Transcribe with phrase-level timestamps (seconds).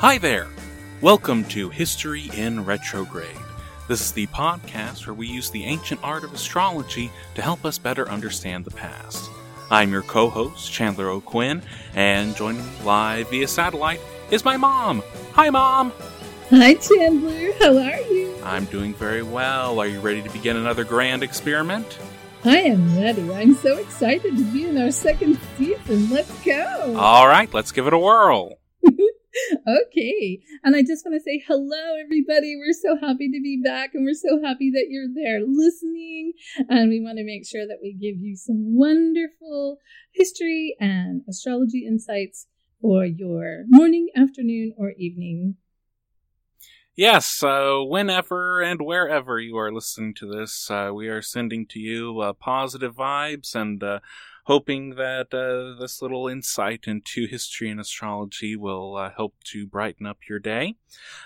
[0.00, 0.46] Hi there!
[1.00, 3.36] Welcome to History in Retrograde.
[3.88, 7.78] This is the podcast where we use the ancient art of astrology to help us
[7.78, 9.28] better understand the past.
[9.72, 11.62] I'm your co host, Chandler O'Quinn,
[11.96, 15.02] and joining me live via satellite is my mom.
[15.32, 15.92] Hi, Mom!
[16.50, 17.52] Hi, Chandler.
[17.58, 18.38] How are you?
[18.44, 19.80] I'm doing very well.
[19.80, 21.98] Are you ready to begin another grand experiment?
[22.44, 23.32] I am ready.
[23.32, 26.08] I'm so excited to be in our second season.
[26.08, 26.94] Let's go.
[26.96, 28.60] All right, let's give it a whirl.
[29.68, 30.40] okay.
[30.64, 32.56] And I just want to say hello, everybody.
[32.56, 36.32] We're so happy to be back and we're so happy that you're there listening.
[36.68, 39.78] And we want to make sure that we give you some wonderful
[40.12, 42.46] history and astrology insights
[42.80, 45.56] for your morning, afternoon, or evening.
[46.98, 51.78] Yes, uh, whenever and wherever you are listening to this, uh, we are sending to
[51.78, 54.00] you uh, positive vibes and uh,
[54.48, 60.06] hoping that uh, this little insight into history and astrology will uh, help to brighten
[60.06, 60.74] up your day.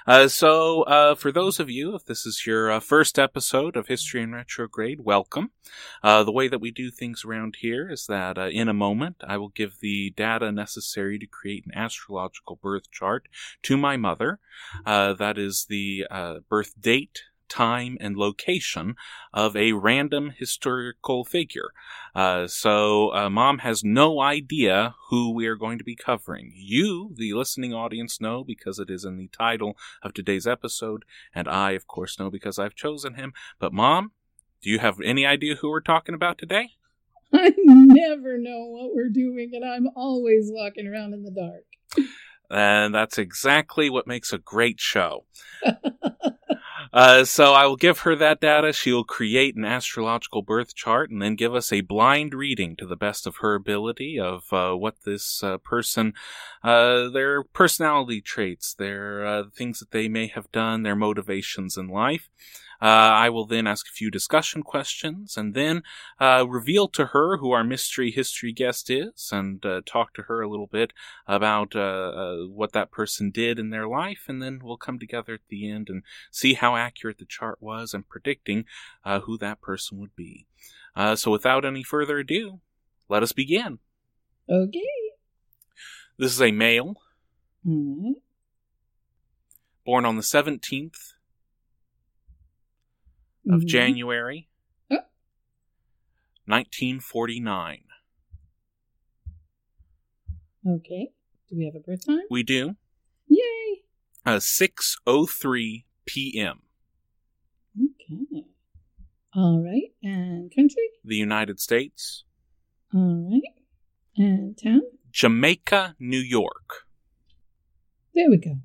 [0.09, 3.87] Uh, so, uh, for those of you, if this is your uh, first episode of
[3.87, 5.53] History in Retrograde, welcome.
[6.03, 9.37] Uh, the way that we do things around here is that in a moment I
[9.37, 13.29] will give the data necessary to create an astrological birth chart
[13.63, 14.41] to my mother.
[14.85, 16.07] that is the
[16.49, 17.23] birth date
[17.53, 18.97] time, and location
[19.33, 21.71] of a random historical figure.
[22.15, 26.53] Uh, so, uh, mom has no idea who we are going to be covering.
[26.55, 31.05] You, the listening audience, know because it is in the title of today's episode,
[31.35, 33.35] and I, of course, know because I've chosen him.
[33.59, 34.13] But, mom,
[34.63, 36.71] do you have any idea who we're talking about today?
[37.35, 41.65] I never know what we're doing, and I'm always walking around in the dark.
[42.51, 45.25] And that's exactly what makes a great show.
[46.93, 48.73] Uh, so I will give her that data.
[48.73, 52.87] She will create an astrological birth chart and then give us a blind reading to
[52.87, 56.13] the best of her ability of uh, what this uh, person,
[56.63, 61.89] uh, their personality traits, their uh, things that they may have done, their motivations in
[61.89, 62.29] life.
[62.83, 65.85] Uh, I will then ask a few discussion questions and then
[66.19, 70.43] uh, reveal to her who our mystery history guest is and uh, talk to her
[70.43, 70.93] a little bit
[71.29, 74.25] about what that person did in their life.
[74.27, 77.95] And then we'll come together at the end and see how accurate the chart was
[77.95, 78.65] and predicting
[79.05, 80.47] uh, who that person would be.
[81.15, 82.59] so without any further ado,
[83.09, 83.79] let us begin.
[84.51, 84.81] Okay.
[86.19, 86.97] This is a male.
[87.65, 88.13] Mm-hmm.
[89.85, 91.13] Born on the 17th
[93.49, 93.67] of mm-hmm.
[93.67, 94.49] January,
[94.91, 94.97] oh.
[96.47, 97.83] 1949.
[100.67, 101.11] Okay.
[101.49, 102.23] Do we have a birth time?
[102.31, 102.77] We do.
[103.27, 103.83] Yay!
[104.25, 106.63] Uh, 6.03 p.m.
[107.77, 108.45] Okay.
[109.35, 109.93] All right.
[110.03, 110.89] And country?
[111.05, 112.25] The United States.
[112.95, 113.53] All right.
[114.17, 114.83] And town?
[115.11, 116.87] Jamaica, New York.
[118.15, 118.59] There we go.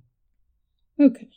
[1.00, 1.30] Okay.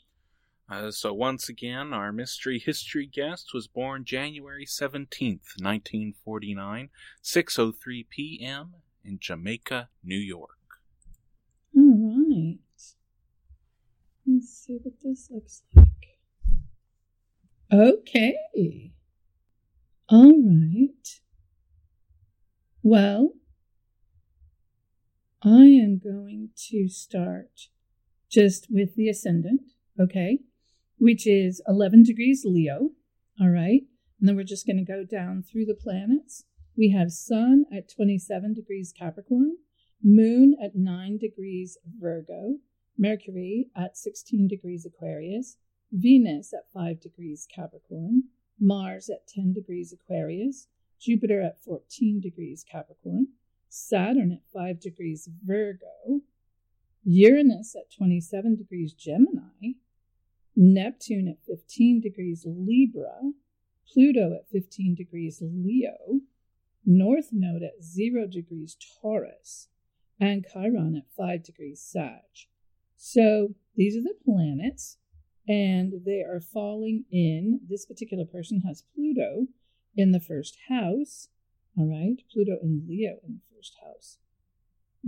[0.70, 6.90] Uh, so, once again, our mystery history guest was born January 17th, 1949,
[7.24, 8.74] 6.03 p.m.
[9.04, 10.50] in Jamaica, New York.
[11.76, 12.58] All right.
[14.24, 15.86] Let's see what this looks like.
[17.72, 18.92] Okay.
[20.08, 21.20] All right.
[22.82, 23.32] Well,
[25.42, 27.68] I am going to start
[28.28, 29.62] just with the ascendant,
[29.98, 30.38] okay?
[31.00, 32.90] Which is 11 degrees Leo.
[33.40, 33.82] All right.
[34.20, 36.44] And then we're just going to go down through the planets.
[36.76, 39.56] We have Sun at 27 degrees Capricorn,
[40.02, 42.58] Moon at 9 degrees Virgo,
[42.98, 45.56] Mercury at 16 degrees Aquarius,
[45.90, 48.24] Venus at 5 degrees Capricorn,
[48.60, 50.68] Mars at 10 degrees Aquarius,
[51.00, 53.28] Jupiter at 14 degrees Capricorn,
[53.70, 56.20] Saturn at 5 degrees Virgo,
[57.04, 59.76] Uranus at 27 degrees Gemini,
[60.56, 63.32] Neptune at 15 degrees Libra,
[63.92, 66.20] Pluto at 15 degrees Leo,
[66.84, 69.68] North Node at 0 degrees Taurus,
[70.20, 72.46] and Chiron at 5 degrees Sag.
[72.96, 74.98] So these are the planets,
[75.48, 77.60] and they are falling in.
[77.68, 79.46] This particular person has Pluto
[79.96, 81.28] in the first house.
[81.76, 84.18] All right, Pluto in Leo in the first house.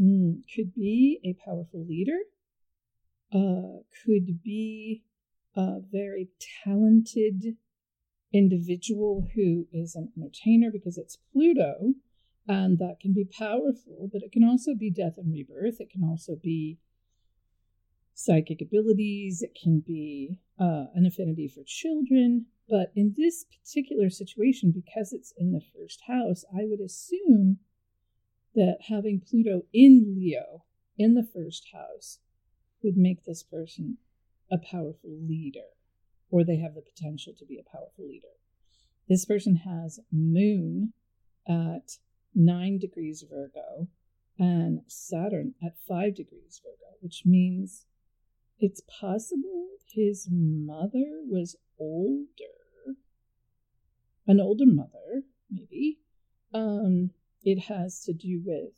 [0.01, 2.19] Mm, could be a powerful leader,
[3.33, 5.03] uh, could be
[5.57, 6.29] a very
[6.65, 7.57] talented
[8.33, 11.95] individual who is an entertainer because it's Pluto,
[12.49, 15.81] and that can be powerful, but it can also be death and rebirth.
[15.81, 16.79] It can also be
[18.15, 22.47] psychic abilities, it can be uh, an affinity for children.
[22.69, 27.59] But in this particular situation, because it's in the first house, I would assume
[28.55, 30.65] that having Pluto in Leo
[30.99, 32.19] in the first house
[32.83, 33.99] would make this person
[34.53, 35.71] a powerful leader,
[36.31, 38.29] or they have the potential to be a powerful leader.
[39.09, 40.93] This person has Moon
[41.49, 41.99] at
[42.35, 43.89] 9 degrees Virgo
[44.39, 47.87] and Saturn at 5 degrees Virgo, which means
[48.59, 52.97] it's possible his mother was older,
[54.27, 55.99] an older mother, maybe.
[56.55, 57.11] Um,
[57.43, 58.73] it has to do with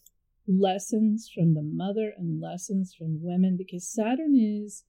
[0.47, 4.85] lessons from the mother and lessons from women because Saturn is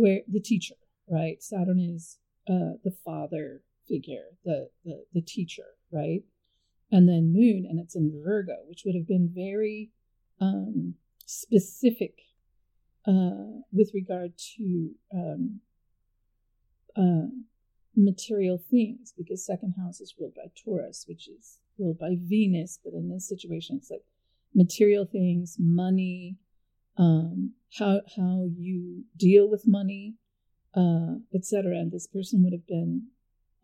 [0.00, 0.74] where the teacher,
[1.08, 1.42] right?
[1.42, 2.18] Saturn is
[2.48, 6.22] uh, the father figure, the, the the teacher, right?
[6.90, 9.90] And then Moon, and it's in Virgo, which would have been very
[10.40, 10.94] um,
[11.26, 12.14] specific
[13.06, 15.60] uh, with regard to um,
[16.96, 17.28] uh,
[17.96, 22.78] material things, because second house is ruled by Taurus, which is ruled by Venus.
[22.82, 24.04] But in this situation, it's like
[24.54, 26.36] material things, money,
[26.96, 30.14] um, how how you deal with money,
[30.74, 31.72] uh, etc.
[31.72, 33.08] And this person would have been,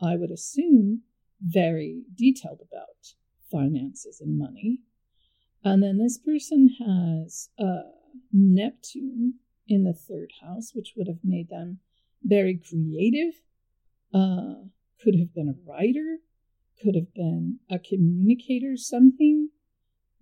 [0.00, 1.02] I would assume,
[1.40, 3.14] very detailed about
[3.50, 4.80] finances and money.
[5.64, 7.90] And then this person has uh,
[8.32, 9.34] Neptune
[9.66, 11.80] in the third house, which would have made them
[12.22, 13.34] very creative,
[14.14, 14.64] uh,
[15.02, 16.18] could have been a writer,
[16.82, 19.50] could have been a communicator, something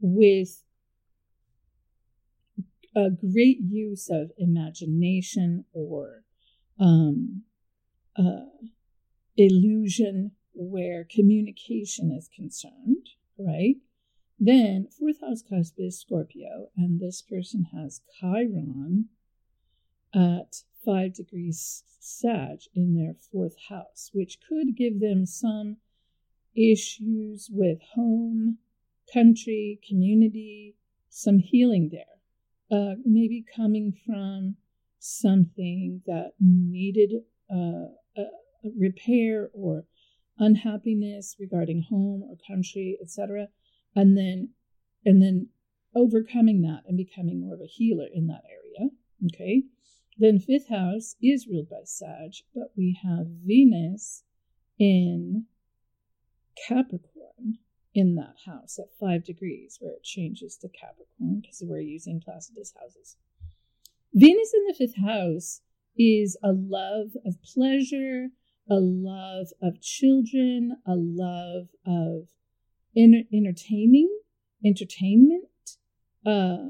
[0.00, 0.62] with
[2.96, 6.24] a great use of imagination or
[6.80, 7.42] um,
[8.18, 8.46] uh,
[9.36, 13.76] illusion where communication is concerned, right?
[14.38, 19.08] Then, fourth house cusp is Scorpio, and this person has Chiron
[20.14, 25.76] at five degrees Sag in their fourth house, which could give them some
[26.54, 28.58] issues with home,
[29.12, 30.76] country, community,
[31.10, 32.04] some healing there.
[32.70, 34.56] Uh, maybe coming from
[34.98, 37.12] something that needed
[37.50, 37.86] uh,
[38.16, 38.24] a,
[38.76, 39.84] repair or
[40.38, 43.46] unhappiness regarding home or country, etc
[43.96, 44.50] and then
[45.04, 45.48] and then
[45.96, 48.90] overcoming that and becoming more of a healer in that area.
[49.26, 49.62] Okay.
[50.18, 54.24] Then fifth house is ruled by Sag, but we have Venus
[54.78, 55.46] in
[56.68, 57.58] Capricorn
[57.96, 62.74] in that house at five degrees, where it changes to Capricorn because we're using Placidus
[62.78, 63.16] houses.
[64.12, 65.62] Venus in the fifth house
[65.98, 68.28] is a love of pleasure,
[68.70, 72.28] a love of children, a love of
[72.94, 74.10] entertaining,
[74.64, 75.48] entertainment,
[76.26, 76.68] uh,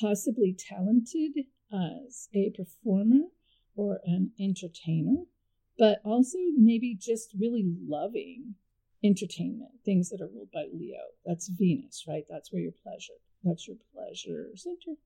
[0.00, 3.26] possibly talented as a performer
[3.76, 5.24] or an entertainer,
[5.78, 8.54] but also maybe just really loving
[9.06, 11.00] entertainment, things that are ruled by Leo.
[11.24, 12.24] That's Venus, right?
[12.28, 14.98] That's where your pleasure, that's your pleasure center.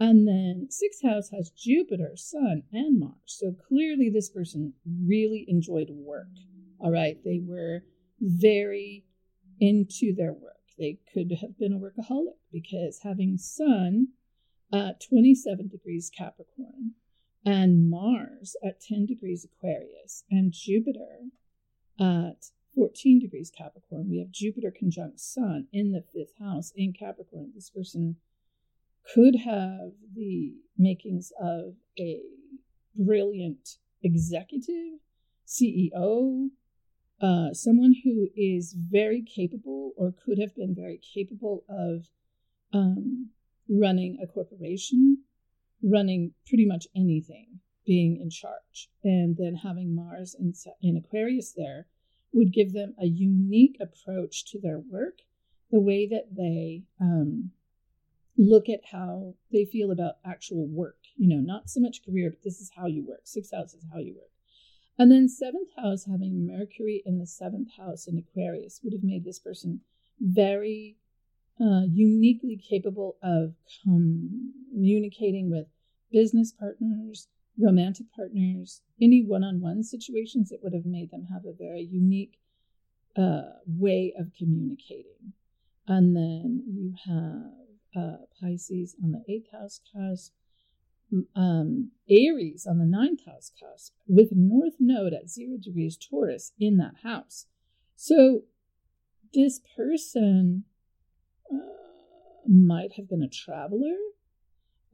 [0.00, 3.14] And then sixth house has Jupiter, Sun, and Mars.
[3.26, 4.72] So clearly, this person
[5.06, 6.26] really enjoyed work.
[6.80, 7.18] All right.
[7.24, 7.84] They were
[8.20, 9.04] very
[9.60, 10.56] into their work.
[10.78, 14.08] They could have been a workaholic because having Sun
[14.72, 16.92] at 27 degrees Capricorn
[17.44, 21.28] and Mars at 10 degrees Aquarius and Jupiter
[22.00, 27.52] at 14 degrees Capricorn, we have Jupiter conjunct Sun in the fifth house in Capricorn.
[27.54, 28.16] This person
[29.14, 32.20] could have the makings of a
[32.94, 35.00] brilliant executive,
[35.46, 36.48] CEO,
[37.20, 42.06] uh, someone who is very capable or could have been very capable of
[42.72, 43.30] um,
[43.68, 45.18] running a corporation,
[45.82, 48.88] running pretty much anything, being in charge.
[49.04, 51.86] And then having Mars in, in Aquarius there
[52.32, 55.18] would give them a unique approach to their work,
[55.70, 57.50] the way that they um,
[58.36, 60.98] look at how they feel about actual work.
[61.16, 63.22] You know, not so much career, but this is how you work.
[63.24, 64.30] Sixth house is how you work.
[64.98, 69.24] And then seventh house, having Mercury in the seventh house in Aquarius, would have made
[69.24, 69.80] this person
[70.20, 70.96] very
[71.60, 75.66] uh, uniquely capable of communicating with
[76.10, 77.28] business partners,
[77.58, 80.50] romantic partners, any one on one situations.
[80.50, 82.38] It would have made them have a very unique
[83.16, 85.34] uh, way of communicating.
[85.86, 90.32] And then you have uh, Pisces on the eighth house cusp,
[91.36, 96.78] um, Aries on the ninth house cusp, with North Node at zero degrees Taurus in
[96.78, 97.46] that house.
[97.96, 98.42] So
[99.34, 100.64] this person
[101.52, 101.58] uh,
[102.48, 103.96] might have been a traveler,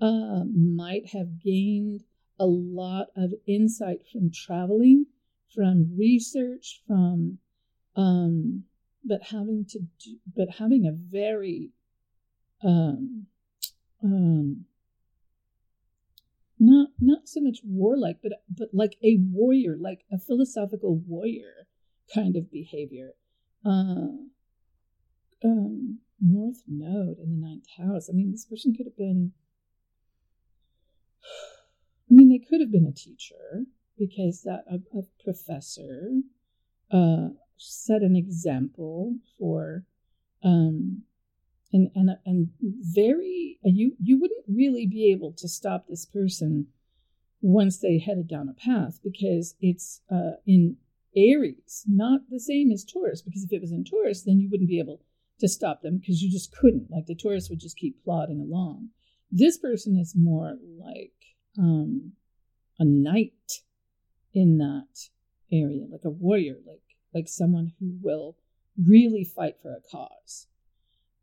[0.01, 2.03] uh, might have gained
[2.39, 5.07] a lot of insight from traveling,
[5.55, 7.39] from research, from
[7.97, 8.65] um,
[9.05, 11.71] but having to do, but having a very
[12.63, 13.27] um,
[14.03, 14.65] um,
[16.59, 21.67] not not so much warlike, but but like a warrior, like a philosophical warrior
[22.15, 23.13] kind of behavior.
[23.65, 24.17] Uh,
[25.45, 28.09] um, North Node in the ninth house.
[28.11, 29.33] I mean, this person could have been.
[32.11, 33.65] I mean, they could have been a teacher
[33.99, 36.13] because that a, a professor
[36.91, 39.85] uh, set an example for
[40.43, 41.03] um,
[41.73, 46.69] and and and very you you wouldn't really be able to stop this person
[47.41, 50.77] once they headed down a path because it's uh, in
[51.17, 53.23] Aries, not the same as Taurus.
[53.23, 55.01] Because if it was in Taurus, then you wouldn't be able
[55.41, 56.91] to stop them because you just couldn't.
[56.91, 58.89] Like the Taurus would just keep plodding along.
[59.31, 61.13] This person is more like
[61.59, 62.13] um,
[62.79, 63.63] a knight
[64.33, 65.09] in that
[65.51, 66.83] area, like a warrior, like
[67.15, 68.37] like someone who will
[68.87, 70.47] really fight for a cause.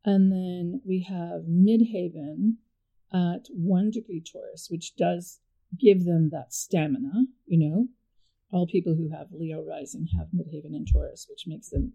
[0.03, 2.55] And then we have Midheaven
[3.13, 5.39] at one degree Taurus, which does
[5.79, 7.25] give them that stamina.
[7.45, 7.87] You know,
[8.51, 11.93] all people who have Leo rising have Midheaven and Taurus, which makes them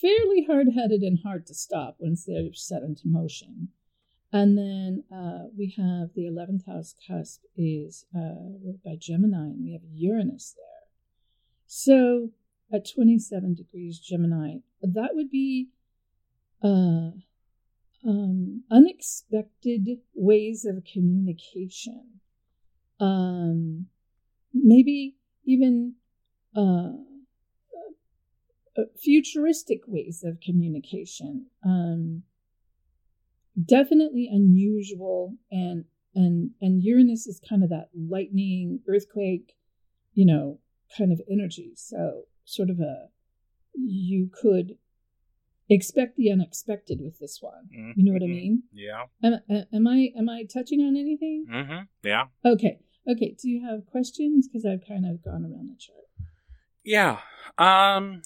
[0.00, 3.68] fairly hard headed and hard to stop once they're set into motion.
[4.32, 9.72] And then uh, we have the 11th house cusp is uh, by Gemini, and we
[9.72, 10.88] have Uranus there.
[11.66, 12.30] So
[12.72, 15.68] at 27 degrees Gemini, that would be
[16.64, 17.10] uh,
[18.06, 22.20] um, unexpected ways of communication.
[22.98, 23.86] Um,
[24.54, 25.94] maybe even
[26.56, 26.92] uh,
[28.78, 31.46] uh, futuristic ways of communication.
[31.64, 32.22] Um,
[33.62, 39.54] definitely unusual, and and and Uranus is kind of that lightning, earthquake,
[40.14, 40.58] you know,
[40.96, 41.72] kind of energy.
[41.76, 43.08] So sort of a
[43.74, 44.76] you could
[45.68, 47.68] expect the unexpected with this one.
[47.74, 47.92] Mm-hmm.
[47.96, 48.64] You know what I mean?
[48.72, 49.04] Yeah.
[49.22, 49.40] Am,
[49.72, 51.46] am, I am I touching on anything?
[51.50, 51.82] Mm-hmm.
[52.02, 52.24] Yeah.
[52.44, 52.80] Okay.
[53.08, 53.36] Okay.
[53.40, 54.48] Do you have questions?
[54.48, 55.98] Because I've kind of gone around the chart.
[56.84, 57.18] Yeah.
[57.58, 58.22] Um.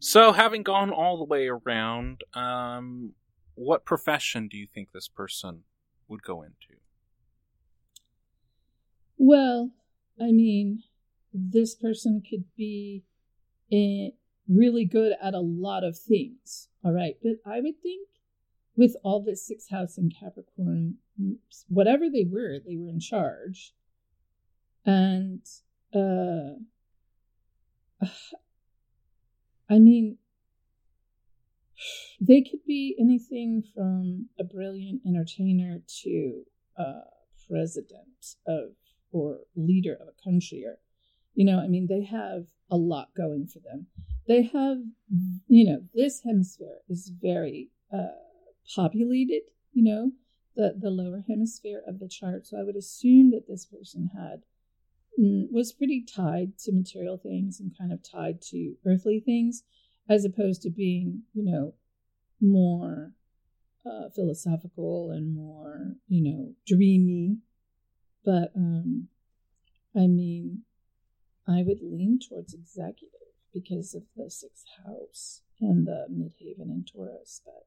[0.00, 3.14] So, having gone all the way around, um,
[3.58, 5.64] what profession do you think this person
[6.06, 6.80] would go into?
[9.16, 9.72] Well,
[10.20, 10.84] I mean,
[11.34, 13.04] this person could be
[13.70, 14.12] in,
[14.48, 16.68] really good at a lot of things.
[16.84, 17.16] All right.
[17.22, 18.08] But I would think
[18.76, 20.94] with all this sixth house in Capricorn,
[21.68, 23.74] whatever they were, they were in charge.
[24.86, 25.42] And
[25.94, 26.60] uh
[29.68, 30.18] I mean
[32.20, 36.44] they could be anything from a brilliant entertainer to
[36.76, 37.00] a
[37.48, 38.70] president of
[39.10, 40.78] or leader of a country or
[41.38, 43.86] you know, I mean, they have a lot going for them.
[44.26, 44.78] They have,
[45.46, 48.08] you know, this hemisphere is very uh,
[48.74, 50.10] populated, you know,
[50.56, 52.48] the, the lower hemisphere of the chart.
[52.48, 54.42] So I would assume that this person had
[55.16, 59.62] mm, was pretty tied to material things and kind of tied to earthly things,
[60.08, 61.74] as opposed to being, you know,
[62.40, 63.12] more
[63.86, 67.38] uh, philosophical and more, you know, dreamy.
[68.24, 69.08] But um,
[69.96, 70.62] I mean,
[71.46, 73.10] I would lean towards executive
[73.52, 77.66] because of the sixth house and the midheaven in Taurus, but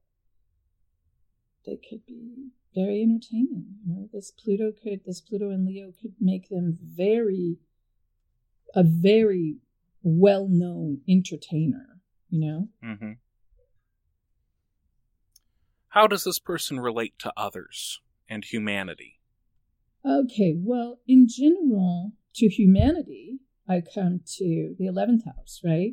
[1.66, 3.76] they could be very entertaining.
[3.86, 7.58] You know, this Pluto could, this Pluto and Leo could make them very
[8.74, 9.56] a very
[10.02, 12.00] well known entertainer,
[12.30, 12.68] you know?
[12.82, 13.12] Mm-hmm.
[15.92, 19.20] How does this person relate to others and humanity?
[20.02, 25.92] Okay, well, in general, to humanity, I come to the 11th house, right?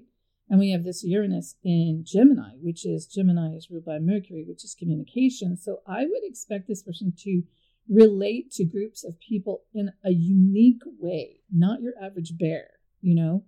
[0.50, 4.63] And we have this Uranus in Gemini, which is Gemini is ruled by Mercury, which
[4.63, 5.58] is communication.
[5.58, 7.44] So I would expect this person to
[7.89, 12.70] relate to groups of people in a unique way, not your average bear,
[13.01, 13.44] you know?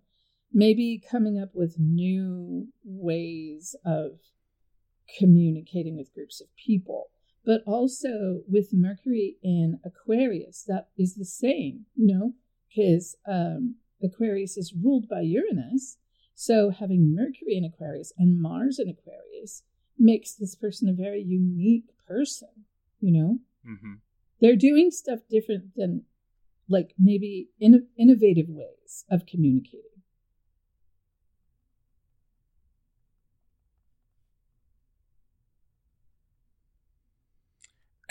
[0.52, 4.20] Maybe coming up with new ways of
[5.18, 7.10] communicating with groups of people,
[7.46, 12.34] but also with Mercury in Aquarius, that is the same, you know,
[12.70, 15.98] because um, Aquarius is ruled by Uranus.
[16.36, 19.64] So having Mercury in Aquarius and Mars in Aquarius
[19.98, 22.66] makes this person a very unique person,
[23.00, 23.40] you know?
[23.70, 23.94] Mm-hmm.
[24.40, 26.06] They're doing stuff different than,
[26.68, 29.91] like, maybe in- innovative ways of communicating.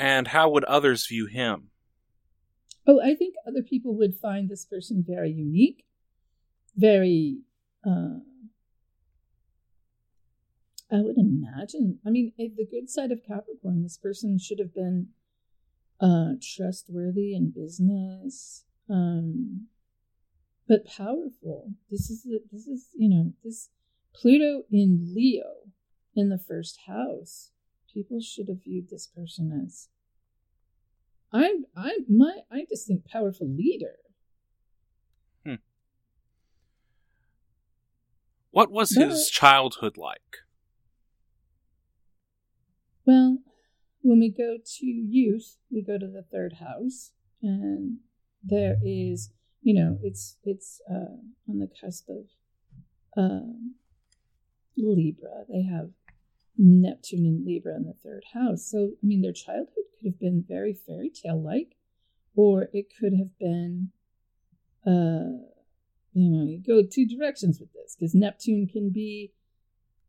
[0.01, 1.69] And how would others view him?
[2.87, 5.85] Oh, I think other people would find this person very unique,
[6.75, 7.41] very.
[7.87, 8.21] Uh,
[10.91, 11.99] I would imagine.
[12.07, 15.09] I mean, the good side of Capricorn, this person should have been
[16.01, 19.67] uh, trustworthy in business, um,
[20.67, 21.75] but powerful.
[21.91, 23.69] This is this is you know this
[24.15, 25.69] Pluto in Leo
[26.17, 27.51] in the first house
[27.93, 29.89] people should have viewed this person as
[31.33, 33.97] I'm I'm my I just think powerful leader.
[35.45, 35.55] Hmm.
[38.51, 40.39] What was but, his childhood like?
[43.07, 43.39] Well,
[44.03, 47.99] when we go to youth, we go to the third house, and
[48.43, 49.31] there is,
[49.63, 51.17] you know, it's it's uh,
[51.49, 52.25] on the cusp of
[53.17, 53.53] uh,
[54.77, 55.45] Libra.
[55.49, 55.91] They have
[56.61, 58.67] Neptune and Libra in the third house.
[58.67, 61.77] So, I mean, their childhood could have been very fairy tale like,
[62.37, 63.91] or it could have been,
[64.87, 65.41] uh,
[66.13, 69.33] you know, you go two directions with this because Neptune can be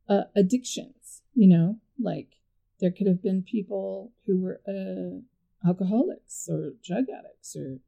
[0.10, 2.36] uh, addictions, you know, like
[2.82, 5.22] there could have been people who were uh,
[5.66, 7.80] alcoholics or drug addicts, or,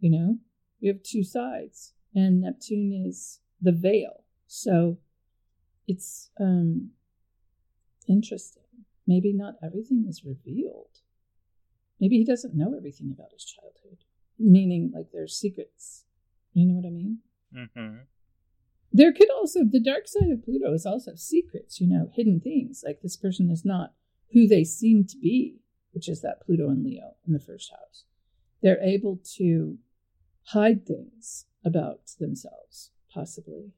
[0.00, 0.38] you know,
[0.80, 4.24] you have two sides, and Neptune is the veil.
[4.46, 4.98] So,
[5.86, 6.90] it's um
[8.08, 8.62] Interesting.
[9.06, 11.00] Maybe not everything is revealed.
[12.00, 14.04] Maybe he doesn't know everything about his childhood,
[14.38, 16.04] meaning like there's secrets.
[16.52, 17.18] You know what I mean?
[17.54, 17.96] Mm-hmm.
[18.92, 22.84] There could also, the dark side of Pluto is also secrets, you know, hidden things.
[22.86, 23.92] Like this person is not
[24.32, 25.60] who they seem to be,
[25.92, 28.04] which is that Pluto and Leo in the first house.
[28.62, 29.78] They're able to
[30.48, 33.72] hide things about themselves, possibly.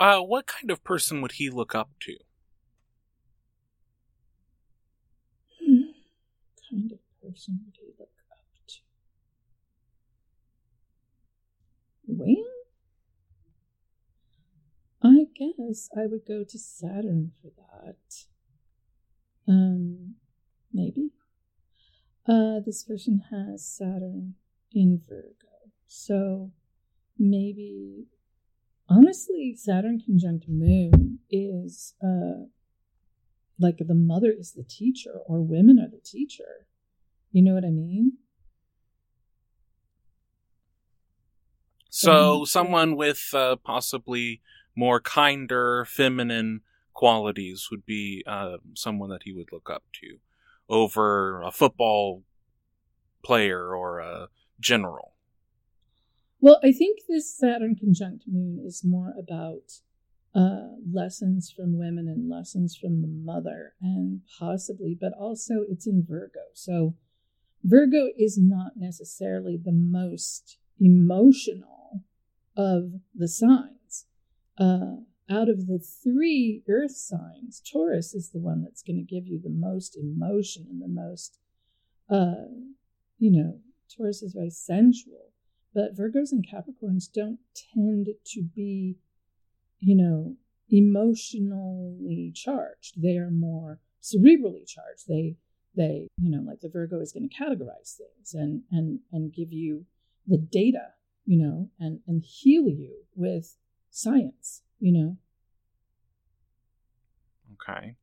[0.00, 2.16] Uh, what kind of person would he look up to?
[5.62, 5.90] Hmm.
[6.70, 8.76] Kind of person would he look up to?
[12.06, 12.46] Well,
[15.02, 18.24] I guess I would go to Saturn for that.
[19.46, 20.14] Um,
[20.72, 21.10] maybe.
[22.26, 24.36] Uh, this person has Saturn
[24.72, 26.52] in Virgo, so
[27.18, 28.06] maybe
[28.90, 32.46] honestly, Saturn conjunct Moon is uh,
[33.58, 36.66] like the mother is the teacher, or women are the teacher.
[37.30, 38.12] You know what I mean?
[41.88, 44.40] So, someone with uh, possibly
[44.76, 46.60] more kinder, feminine
[46.94, 50.18] qualities would be uh, someone that he would look up to
[50.68, 52.22] over a football
[53.24, 54.28] player or a
[54.60, 55.14] general.
[56.42, 59.80] Well, I think this Saturn conjunct moon is more about
[60.34, 66.02] uh, lessons from women and lessons from the mother, and possibly, but also it's in
[66.08, 66.40] Virgo.
[66.54, 66.94] So
[67.62, 72.04] Virgo is not necessarily the most emotional
[72.56, 74.06] of the signs.
[74.56, 79.26] Uh, out of the three earth signs, Taurus is the one that's going to give
[79.26, 81.38] you the most emotion and the most,
[82.08, 82.48] uh,
[83.18, 83.58] you know,
[83.94, 85.29] Taurus is very sensual
[85.74, 87.38] but Virgos and Capricorns don't
[87.74, 88.96] tend to be,
[89.78, 90.36] you know,
[90.70, 93.00] emotionally charged.
[93.00, 95.06] They are more cerebrally charged.
[95.08, 95.36] They
[95.76, 99.52] they, you know, like the Virgo is going to categorize things and and and give
[99.52, 99.86] you
[100.26, 100.88] the data,
[101.24, 103.56] you know, and and heal you with
[103.90, 105.16] science, you know.
[107.54, 107.96] Okay.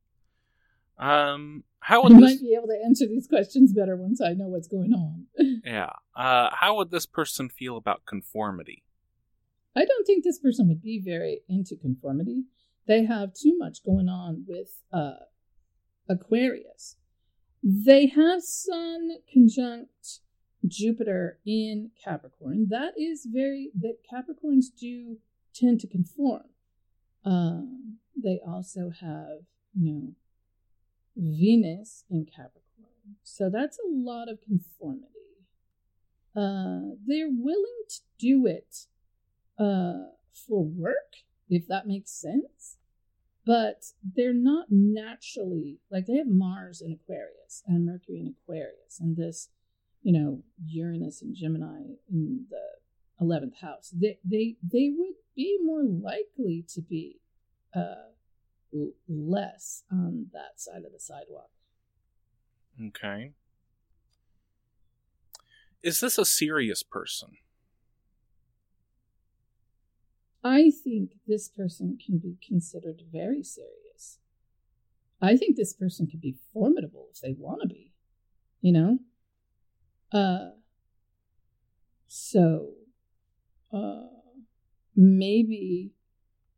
[0.98, 2.24] Um, how would I this?
[2.24, 5.26] might be able to answer these questions better once I know what's going on.
[5.64, 5.90] Yeah.
[6.16, 8.84] Uh, how would this person feel about conformity?
[9.76, 12.44] I don't think this person would be very into conformity.
[12.86, 15.24] They have too much going on with uh,
[16.08, 16.96] Aquarius.
[17.62, 20.20] They have Sun conjunct
[20.66, 22.68] Jupiter in Capricorn.
[22.70, 25.18] That is very that Capricorns do
[25.54, 26.44] tend to conform.
[27.24, 29.40] Um, they also have,
[29.74, 30.12] you know,
[31.18, 32.62] Venus in Capricorn.
[33.22, 35.06] So that's a lot of conformity.
[36.36, 38.86] Uh, they're willing to do it
[39.58, 40.12] uh,
[40.46, 41.16] for work,
[41.48, 42.76] if that makes sense.
[43.44, 49.16] But they're not naturally like they have Mars in Aquarius and Mercury in Aquarius, and
[49.16, 49.48] this,
[50.02, 52.62] you know, Uranus and Gemini in the
[53.18, 53.90] eleventh house.
[53.90, 57.20] They they they would be more likely to be
[57.74, 58.12] uh,
[59.08, 61.50] less on that side of the sidewalk.
[62.88, 63.32] Okay.
[65.82, 67.36] Is this a serious person?
[70.44, 74.18] I think this person can be considered very serious.
[75.20, 77.92] I think this person could be formidable if they want to be,
[78.60, 78.98] you know?
[80.12, 80.50] Uh,
[82.06, 82.70] so,
[83.72, 84.06] uh,
[84.94, 85.92] maybe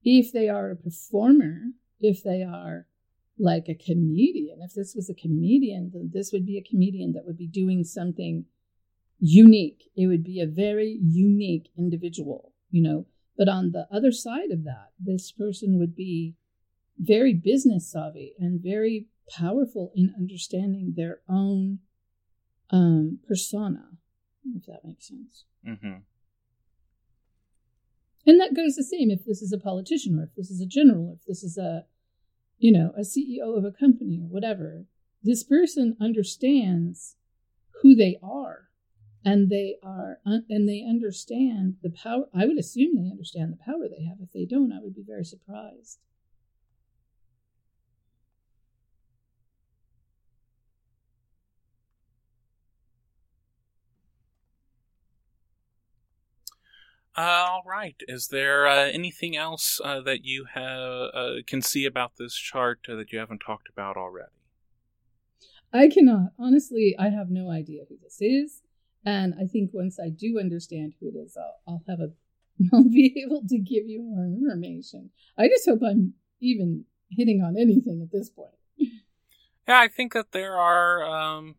[0.04, 2.86] if they are a performer, if they are
[3.38, 7.24] like a comedian, if this was a comedian, then this would be a comedian that
[7.24, 8.44] would be doing something
[9.18, 9.90] unique.
[9.96, 13.06] It would be a very unique individual, you know?
[13.36, 16.34] But on the other side of that, this person would be
[16.98, 21.78] very business savvy and very powerful in understanding their own
[22.70, 23.86] um, persona,
[24.54, 25.44] if that makes sense.
[25.66, 25.98] Mm-hmm.
[28.26, 30.66] And that goes the same if this is a politician or if this is a
[30.66, 31.86] general, or if this is a,
[32.60, 34.84] you know, a CEO of a company or whatever.
[35.22, 37.16] This person understands
[37.82, 38.68] who they are
[39.24, 43.86] and they are and they understand the power i would assume they understand the power
[43.88, 45.98] they have if they don't i would be very surprised
[57.16, 57.96] Uh, all right.
[58.06, 62.80] Is there uh, anything else uh, that you have uh, can see about this chart
[62.88, 64.30] uh, that you haven't talked about already?
[65.72, 68.62] i cannot honestly i have no idea who this is
[69.04, 72.10] and I think once I do understand who it is, I'll, I'll have a,
[72.72, 75.10] I'll be able to give you more information.
[75.38, 78.50] I just hope I'm even hitting on anything at this point.
[79.68, 81.04] Yeah, I think that there are.
[81.04, 81.54] Um,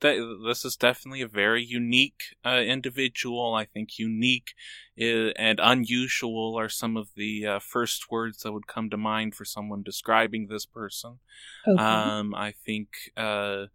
[0.00, 3.54] this is definitely a very unique uh, individual.
[3.54, 4.54] I think unique
[4.96, 9.34] is, and unusual are some of the uh, first words that would come to mind
[9.34, 11.18] for someone describing this person.
[11.66, 11.82] Okay.
[11.82, 12.88] Um, I think.
[13.16, 13.66] Uh,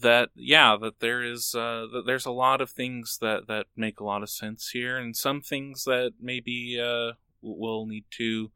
[0.00, 4.00] that yeah that there is uh, that there's a lot of things that that make
[4.00, 8.50] a lot of sense here and some things that maybe uh, will need to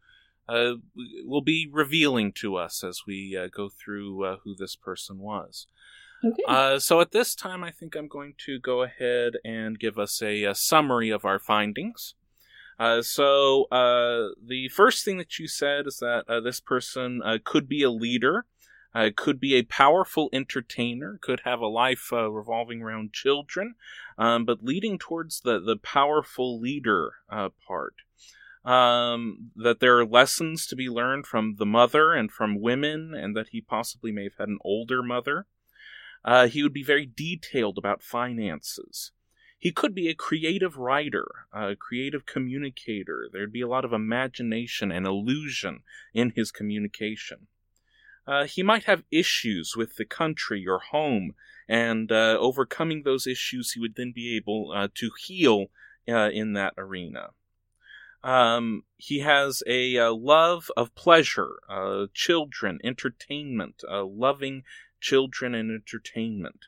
[0.49, 0.75] uh,
[1.25, 5.67] will be revealing to us as we uh, go through uh, who this person was
[6.25, 6.43] okay.
[6.49, 10.23] uh, so at this time i think i'm going to go ahead and give us
[10.23, 12.15] a, a summary of our findings
[12.79, 17.39] uh, so uh, the first thing that you said is that uh, this person uh,
[17.43, 18.45] could be a leader
[18.95, 23.75] uh, could be a powerful entertainer, could have a life revolving around children,
[24.17, 27.97] um, but leading towards the, the powerful leader part.
[28.65, 33.37] Um, that there are lessons to be learned from the mother and from women, and
[33.37, 35.47] that he possibly may have had an older mother.
[36.25, 39.13] Uh, he would be very detailed about finances.
[39.59, 43.29] He could be a creative writer, a creative communicator.
[43.33, 47.47] There'd be a lot of imagination and illusion in his communication.
[48.27, 51.35] Uh, he might have issues with the country or home,
[51.69, 55.67] and uh, overcoming those issues, he would then be able uh, to heal
[56.09, 57.31] uh, in that arena.
[58.23, 64.65] Um, he has a, uh, love of pleasure, uh, children, entertainment, loving
[65.01, 66.67] children and entertainment.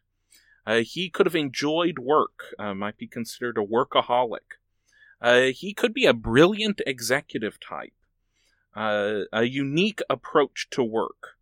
[0.82, 4.58] he could have enjoyed work, might be considered a workaholic.
[5.54, 7.94] he could be a brilliant executive type,
[8.74, 11.38] a unique approach to work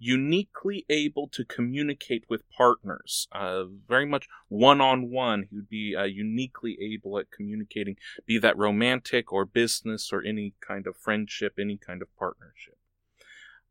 [0.00, 5.46] uniquely able to communicate with partners, uh, very much one on one.
[5.48, 10.54] He would be uh, uniquely able at communicating, be that romantic or business or any
[10.66, 12.78] kind of friendship, any kind of partnership.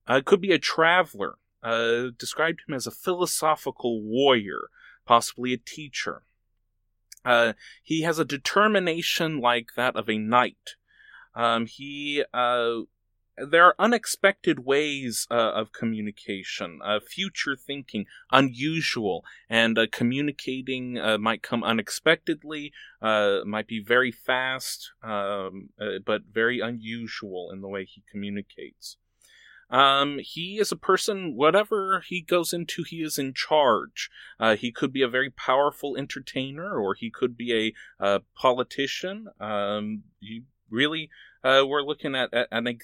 [0.08, 1.36] Uh, could be a traveler.
[1.62, 4.70] Uh, described him as a philosophical warrior,
[5.06, 6.24] possibly a teacher.
[7.26, 10.76] Uh, he has a determination like that of a knight.
[11.36, 12.82] Um, he uh,
[13.38, 21.42] there are unexpected ways uh, of communication, uh, future thinking, unusual, and uh, communicating might
[21.42, 25.70] come unexpectedly, might be very fast, um,
[26.06, 28.98] but very unusual in the way he communicates.
[29.70, 34.10] Um, he is a person, whatever he goes into, he is in charge.
[34.58, 39.28] he could be a very powerful entertainer, or he could be a, politician.
[39.40, 41.10] Um, he really
[41.44, 42.80] uh, we're looking at, at an,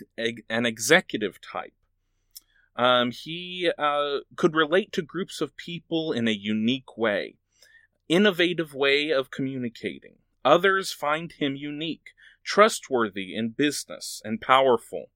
[0.49, 1.73] an executive type.
[2.75, 7.35] Um, he uh, could relate to groups of people in a unique way,
[8.09, 10.17] innovative way of communicating.
[10.43, 12.09] Others find him unique,
[12.43, 15.09] trustworthy in business, and powerful.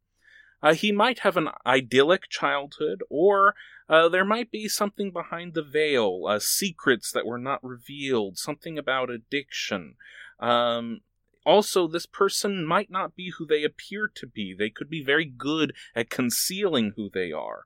[0.62, 3.56] Uh, he might have an idyllic childhood, or
[3.88, 8.78] uh, there might be something behind the veil, uh, secrets that were not revealed, something
[8.78, 9.96] about addiction.
[10.40, 11.02] Um,
[11.46, 14.54] also, this person might not be who they appear to be.
[14.54, 17.66] They could be very good at concealing who they are.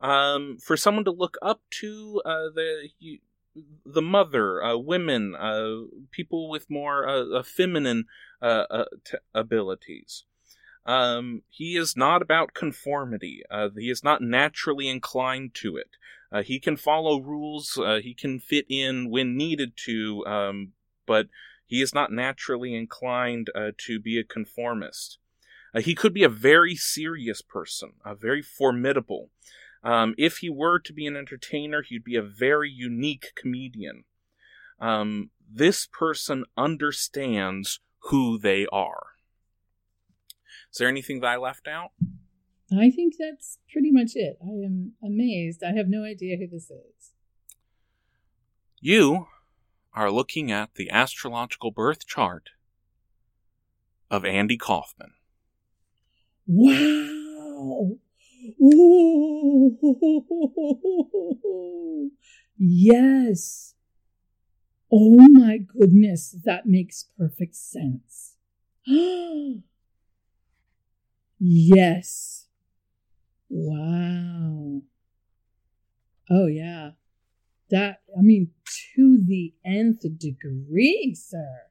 [0.00, 2.90] Um, for someone to look up to, uh, the
[3.84, 8.04] the mother, uh, women, uh, people with more uh, feminine
[8.40, 10.24] uh, uh, t- abilities.
[10.86, 13.42] Um, he is not about conformity.
[13.50, 15.90] Uh, he is not naturally inclined to it.
[16.30, 17.78] Uh, he can follow rules.
[17.78, 20.72] Uh, he can fit in when needed to, um,
[21.06, 21.28] but
[21.66, 25.18] he is not naturally inclined uh, to be a conformist.
[25.74, 29.30] Uh, he could be a very serious person, a very formidable.
[29.82, 34.04] Um, if he were to be an entertainer, he'd be a very unique comedian.
[34.80, 39.06] Um, this person understands who they are.
[40.72, 41.90] Is there anything that I left out?
[42.70, 44.38] I think that's pretty much it.
[44.42, 45.62] I am amazed.
[45.64, 47.12] I have no idea who this is.
[48.80, 49.26] You
[49.94, 52.50] are looking at the astrological birth chart
[54.10, 55.12] of Andy Kaufman.
[56.46, 57.96] Wow!
[58.62, 59.78] Ooh.
[62.56, 63.74] Yes.
[64.90, 68.36] Oh my goodness, that makes perfect sense.
[71.38, 72.46] yes.
[73.48, 74.82] Wow.
[76.30, 76.90] Oh, yeah.
[77.70, 78.50] That, I mean,
[78.96, 81.62] to the nth degree, sir.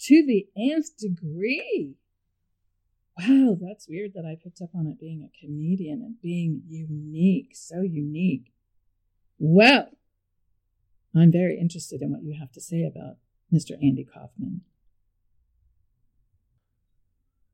[0.00, 1.96] To the nth degree.
[3.18, 7.50] Wow, that's weird that I picked up on it being a comedian and being unique,
[7.54, 8.52] so unique.
[9.38, 9.88] Well,
[11.14, 13.16] I'm very interested in what you have to say about
[13.52, 13.72] Mr.
[13.82, 14.62] Andy Kaufman.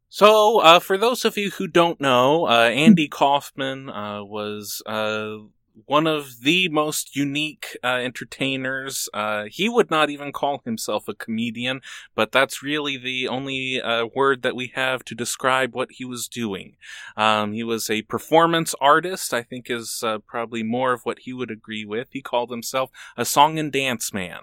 [0.09, 5.39] So, uh, for those of you who don't know, uh, Andy Kaufman uh, was uh,
[5.85, 9.09] one of the most unique uh, entertainers.
[9.13, 11.81] Uh, he would not even call himself a comedian,
[12.15, 16.29] but that's really the only uh, word that we have to describe what he was
[16.29, 16.77] doing.
[17.17, 21.33] Um, he was a performance artist, I think is uh, probably more of what he
[21.33, 22.09] would agree with.
[22.13, 24.41] He called himself a song and dance man.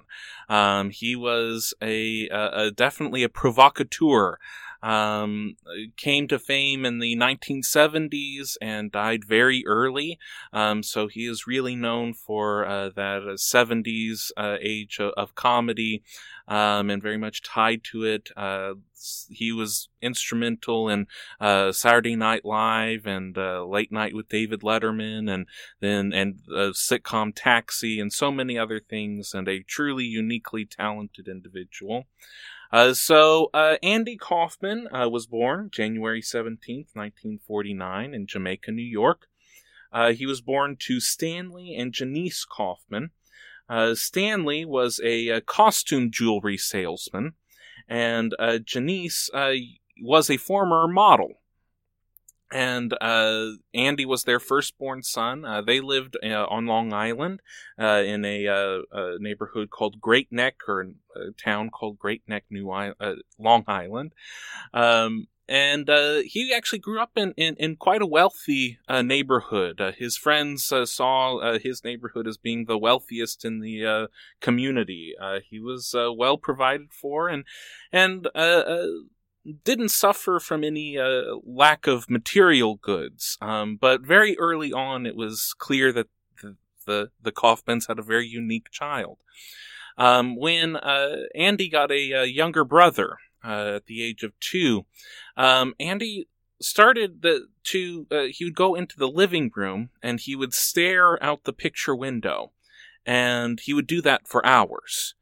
[0.50, 4.38] Um, he was a, a, a definitely a provocateur.
[4.84, 5.56] Um,
[5.98, 10.20] came to fame in the 1970s and died very early.
[10.52, 15.36] Um, so he is really known for uh, that 70s uh, uh, age of, of
[15.36, 16.04] comedy
[16.48, 18.30] um, and very much tied to it.
[18.36, 18.74] Uh,
[19.30, 21.08] he was instrumental in
[21.40, 25.48] uh, Saturday Night Live and uh, Late Night with David Letterman, and
[25.80, 26.40] then and
[26.74, 29.34] sitcom Taxi, and so many other things.
[29.34, 32.06] And a truly uniquely talented individual.
[32.74, 39.28] Uh, so, uh, Andy Kaufman uh, was born January 17th, 1949, in Jamaica, New York.
[39.92, 43.12] Uh, he was born to Stanley and Janice Kaufman.
[43.70, 47.34] Uh, Stanley was a, a, costume jewelry salesman,
[47.88, 49.30] and uh, Janice
[50.02, 51.43] was a former model
[52.54, 55.44] and uh, Andy was their firstborn son.
[55.44, 57.42] Uh, they lived uh, on Long Island
[57.80, 60.82] uh, in a, uh, a, neighborhood called Great Neck, or
[61.16, 64.14] a town called Great Neck, New I- uh, Long Island.
[64.72, 65.90] Um, and
[66.24, 69.82] he actually grew up in, in, in quite a wealthy neighborhood.
[69.98, 74.08] his friends saw his neighborhood as being the wealthiest in the
[74.40, 75.14] community.
[75.50, 77.44] he was well provided for, and
[77.92, 78.30] and
[79.64, 85.16] didn't suffer from any uh, lack of material goods, um, but very early on it
[85.16, 86.08] was clear that
[86.42, 89.18] the the, the Kaufmans had a very unique child.
[89.98, 94.86] Um, when uh, Andy got a, a younger brother uh, at the age of two,
[95.38, 96.28] um, Andy
[96.62, 101.22] started the, to uh, he would go into the living room and he would stare
[101.24, 102.52] out the picture window,
[103.06, 105.16] and he would do that for hours.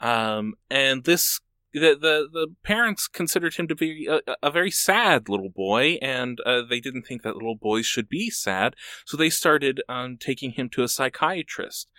[0.00, 1.40] Um, and this
[1.72, 6.40] the, the the parents considered him to be a, a very sad little boy, and
[6.44, 10.52] uh, they didn't think that little boys should be sad, so they started um, taking
[10.52, 11.90] him to a psychiatrist.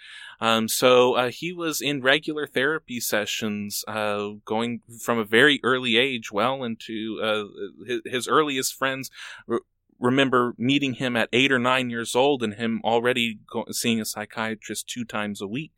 [0.41, 5.97] Um, so uh, he was in regular therapy sessions, uh, going from a very early
[5.97, 9.11] age, well into uh, his, his, earliest friends.
[9.45, 9.59] Re-
[9.99, 14.05] remember meeting him at eight or nine years old, and him already go- seeing a
[14.05, 15.73] psychiatrist two times a week.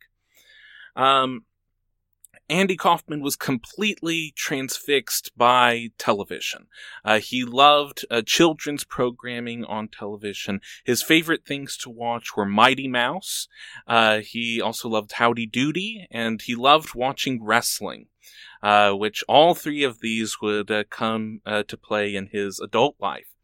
[0.96, 1.44] Um,
[2.48, 6.66] Andy Kaufman was completely transfixed by television.
[7.04, 10.60] Uh, he loved uh, children's programming on television.
[10.84, 13.48] His favorite things to watch were Mighty Mouse.
[13.86, 18.06] Uh, he also loved Howdy Doody, and he loved watching wrestling.
[18.62, 22.96] Uh, which all three of these would uh, come uh, to play in his adult
[22.98, 23.34] life.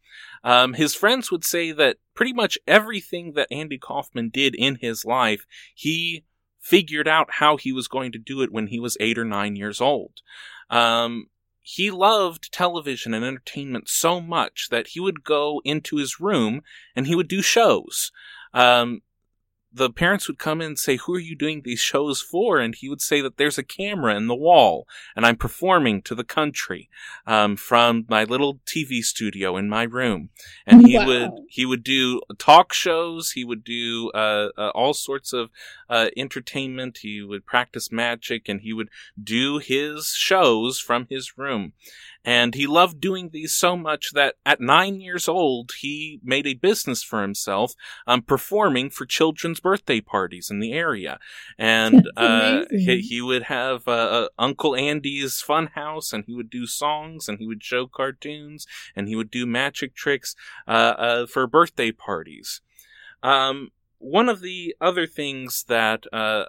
[0.43, 5.05] Um, his friends would say that pretty much everything that Andy Kaufman did in his
[5.05, 6.23] life, he
[6.61, 9.55] figured out how he was going to do it when he was eight or nine
[9.55, 10.21] years old.
[10.69, 11.25] Um,
[11.61, 16.61] he loved television and entertainment so much that he would go into his room
[16.95, 18.11] and he would do shows.
[18.53, 19.01] Um,
[19.73, 22.59] the parents would come in and say, Who are you doing these shows for?
[22.59, 26.15] And he would say that there's a camera in the wall and I'm performing to
[26.15, 26.89] the country
[27.25, 30.29] um, from my little TV studio in my room.
[30.65, 31.07] And he wow.
[31.07, 33.31] would he would do talk shows.
[33.31, 35.49] He would do uh, uh, all sorts of
[35.89, 36.99] uh, entertainment.
[37.01, 38.89] He would practice magic and he would
[39.21, 41.73] do his shows from his room.
[42.23, 46.53] And he loved doing these so much that at nine years old, he made a
[46.53, 47.73] business for himself,
[48.05, 51.19] um, performing for children's birthday parties in the area.
[51.57, 56.49] And, uh, he, he, would have, uh, uh, Uncle Andy's fun house and he would
[56.49, 60.35] do songs and he would show cartoons and he would do magic tricks,
[60.67, 62.61] uh, uh for birthday parties.
[63.23, 66.43] Um, one of the other things that, uh,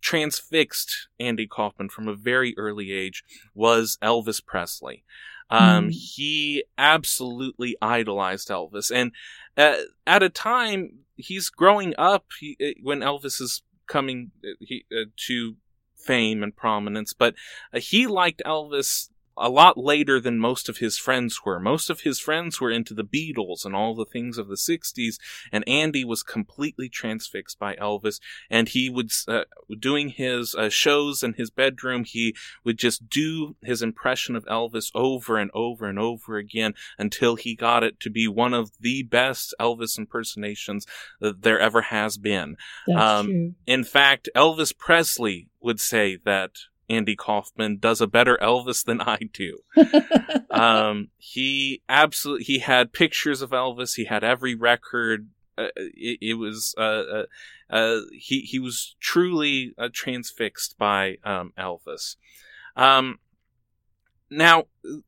[0.00, 3.22] transfixed Andy Kaufman from a very early age
[3.54, 5.04] was Elvis Presley.
[5.50, 5.92] Um, mm.
[5.92, 9.12] He absolutely idolized Elvis, and
[9.56, 14.84] uh, at a time he's growing up he, uh, when Elvis is coming uh, he,
[14.92, 15.56] uh, to
[15.96, 17.34] fame and prominence, but
[17.72, 21.60] uh, he liked Elvis a lot later than most of his friends were.
[21.60, 25.16] Most of his friends were into the Beatles and all the things of the 60s,
[25.52, 28.20] and Andy was completely transfixed by Elvis.
[28.50, 29.44] And he would, uh,
[29.78, 34.90] doing his uh, shows in his bedroom, he would just do his impression of Elvis
[34.94, 39.02] over and over and over again until he got it to be one of the
[39.02, 40.86] best Elvis impersonations
[41.20, 42.56] that there ever has been.
[42.86, 46.52] That's Um, in fact, Elvis Presley would say that
[46.88, 49.58] Andy Kaufman does a better Elvis than I do.
[50.50, 53.96] um, he absolutely he had pictures of Elvis.
[53.96, 55.28] He had every record.
[55.58, 57.24] Uh, it, it, was uh, uh,
[57.70, 62.16] uh he he was truly uh, transfixed by um, Elvis.
[62.76, 63.18] Um,
[64.30, 64.64] now,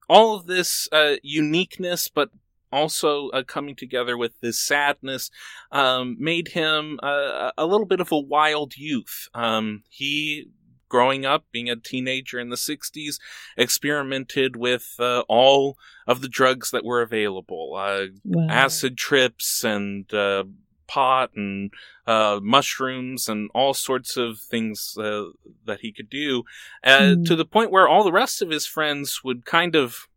[0.09, 2.31] all of this uh, uniqueness, but
[2.73, 5.31] also uh, coming together with this sadness
[5.73, 9.29] um, made him uh, a little bit of a wild youth.
[9.35, 10.49] Um, he
[10.89, 13.19] growing up, being a teenager in the 60s,
[13.57, 18.47] experimented with uh, all of the drugs that were available uh, wow.
[18.49, 20.45] acid trips and uh,
[20.87, 21.71] pot and
[22.07, 25.25] uh, mushrooms and all sorts of things uh,
[25.67, 26.45] that he could do,
[26.85, 27.25] mm.
[27.25, 30.09] to the point where all the rest of his friends would kind of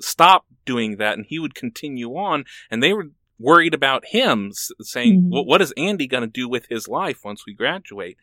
[0.00, 5.22] stop doing that and he would continue on, and they were worried about him, saying,
[5.22, 5.30] mm-hmm.
[5.32, 8.16] well, "What is Andy going to do with his life once we graduate?"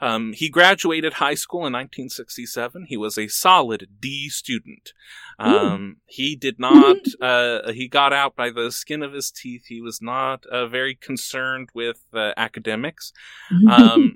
[0.00, 2.86] Um, he graduated high school in 1967.
[2.88, 4.92] He was a solid D student.
[5.38, 9.66] Um, he did not, uh, he got out by the skin of his teeth.
[9.66, 13.12] He was not uh, very concerned with uh, academics.
[13.68, 14.12] Um,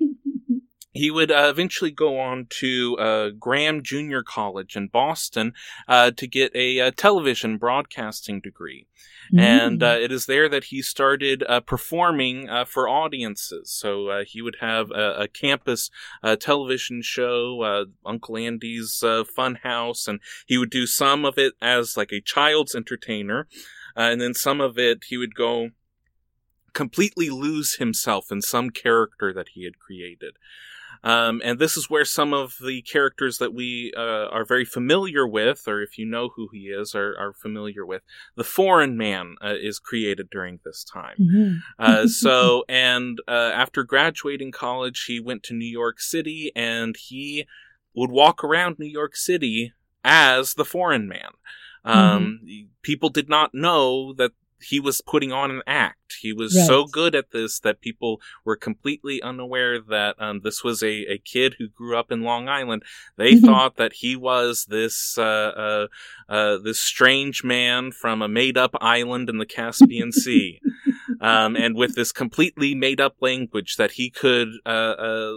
[0.93, 5.53] he would uh, eventually go on to uh, Grahm Junior College in Boston
[5.87, 8.85] uh, to get a, a, television broadcasting degree.
[9.33, 9.39] Mm.
[9.39, 13.71] And uh, it is there that he started uh, performing uh, for audiences.
[13.71, 15.89] So he would have a, a campus
[16.39, 19.03] television show, Uncle Andy's
[19.35, 23.47] Fun House, and he would do some of it as like a child's entertainer.
[23.95, 25.69] and then some of it he would go
[26.73, 30.35] completely lose himself in some character that he had created.
[31.03, 35.27] Um, and this is where some of the characters that we uh, are very familiar
[35.27, 38.03] with, or if you know who he is, are, are familiar with.
[38.35, 41.17] The Foreign Man uh, is created during this time.
[41.19, 41.57] Mm-hmm.
[41.77, 47.45] uh, so, and uh, after graduating college, he went to New York City and he
[47.93, 49.73] would walk around New York City
[50.03, 51.31] as the Foreign Man.
[51.85, 52.67] Um, mm-hmm.
[52.81, 54.31] People did not know that
[54.63, 56.15] he was putting on an act.
[56.21, 56.65] He was Right.
[56.67, 61.17] so good at this that people were completely unaware that um, this was a, a
[61.17, 62.83] kid who grew up in Long Island.
[63.17, 63.45] They Mhm.
[63.45, 65.87] thought that he was this uh, uh,
[66.29, 70.59] uh, this strange man from a made up island in the Caspian Sea,
[71.21, 75.33] um, and with this completely made up language that he could uh, uh,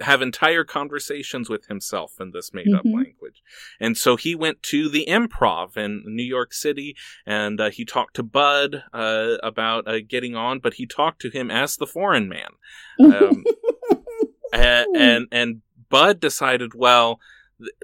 [0.00, 2.94] have entire conversations with himself in this made up Mhm.
[2.94, 3.42] language.
[3.80, 8.14] And so he went to the improv in New York City and uh, he talked
[8.16, 12.28] to Budd uh, about uh, getting on, but he talked to him as the foreign
[12.28, 12.50] man.
[12.98, 13.44] Um,
[14.52, 17.20] and, and, and Budd decided, well,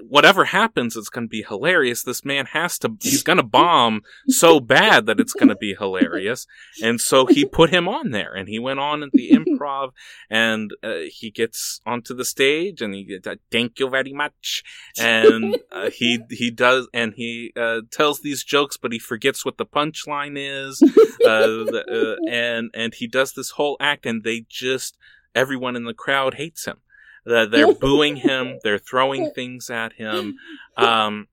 [0.01, 2.03] whatever happens, it's going to be hilarious.
[2.03, 5.75] This man has to, he's going to bomb so bad that it's going to be
[5.77, 6.45] hilarious.
[6.81, 9.91] And so he put him on there and he went on at the improv
[10.29, 14.63] and uh, he gets onto the stage and he gets, uh, thank you very much.
[14.99, 19.57] And uh, he, he does, and he uh, tells these jokes, but he forgets what
[19.57, 20.81] the punchline is.
[21.21, 24.97] Uh, the, uh, and, and he does this whole act and they just,
[25.35, 26.77] everyone in the crowd hates him.
[27.25, 28.59] Uh, they're booing him.
[28.63, 30.37] They're throwing things at him.
[30.77, 31.27] Um,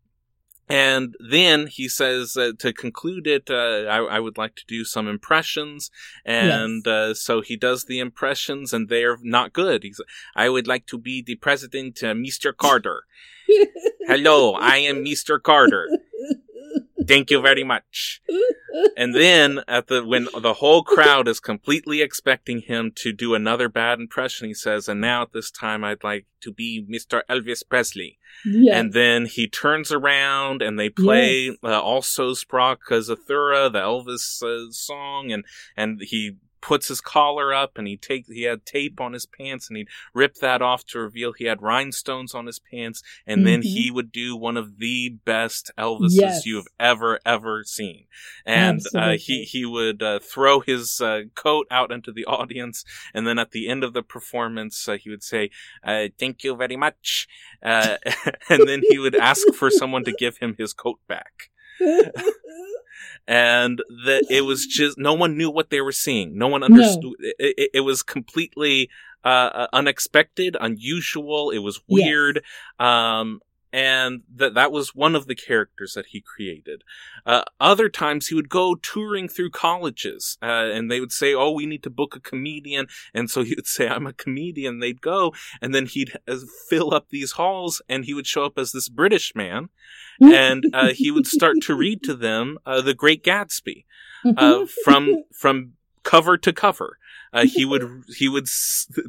[0.69, 4.85] and then he says uh, to conclude it, uh, I, I would like to do
[4.85, 5.91] some impressions.
[6.27, 9.83] And uh, so he does the impressions, and they're not good.
[9.83, 10.01] He's,
[10.37, 12.55] I would like to be the president, uh, Mr.
[12.55, 13.05] Carter.
[14.07, 15.43] Hello, I am Mr.
[15.43, 15.89] Carter.
[17.07, 18.21] Thank you very much.
[18.97, 23.69] And then at the when the whole crowd is completely expecting him to do another
[23.69, 27.23] bad impression, he says, "And now at this time, I'd like to be Mr.
[27.31, 28.77] Elvis Presley." Yes.
[28.77, 31.57] And then he turns around and they play Yes.
[31.65, 35.45] uh, also Sprach Zarathustra, the Elvis uh, song, and
[35.77, 39.69] and he puts his collar up and he take he had tape on his pants
[39.69, 43.03] and he'd rip that off to reveal he had rhinestones on his pants.
[43.27, 43.65] And then Mhm.
[43.65, 46.47] he would do one of the best Elvises Yes.
[46.47, 48.07] you've ever ever seen.
[48.45, 52.85] And uh, he he would uh, throw his uh, coat out into the audience.
[53.15, 55.51] And then at the end of the performance uh, he would say
[55.85, 57.29] uh, thank you very much.
[57.63, 57.97] Uh,
[58.49, 61.51] and then he would ask for someone to give him his coat back
[63.27, 66.37] and that it was just no one knew what they were seeing.
[66.37, 68.89] No one understood it, it, it was completely
[69.25, 71.51] uh, uh, unexpected unusual.
[71.51, 72.07] It was Yes.
[72.07, 72.45] weird.
[72.79, 73.41] Um
[73.73, 76.83] and that that was one of the characters that he created.
[77.27, 81.51] Uh, other times he would go touring through colleges, uh, and they would say, "Oh,
[81.51, 85.01] we need to book a comedian," and so he would say, "I'm a comedian." They'd
[85.01, 86.39] go, and then he'd uh,
[86.69, 89.69] fill up these halls, and he would show up as this British man,
[90.21, 93.85] and uh, he would start to read to them uh, The Great Gatsby
[94.37, 96.99] uh, from from cover to cover.
[97.33, 98.49] Uh, he would he would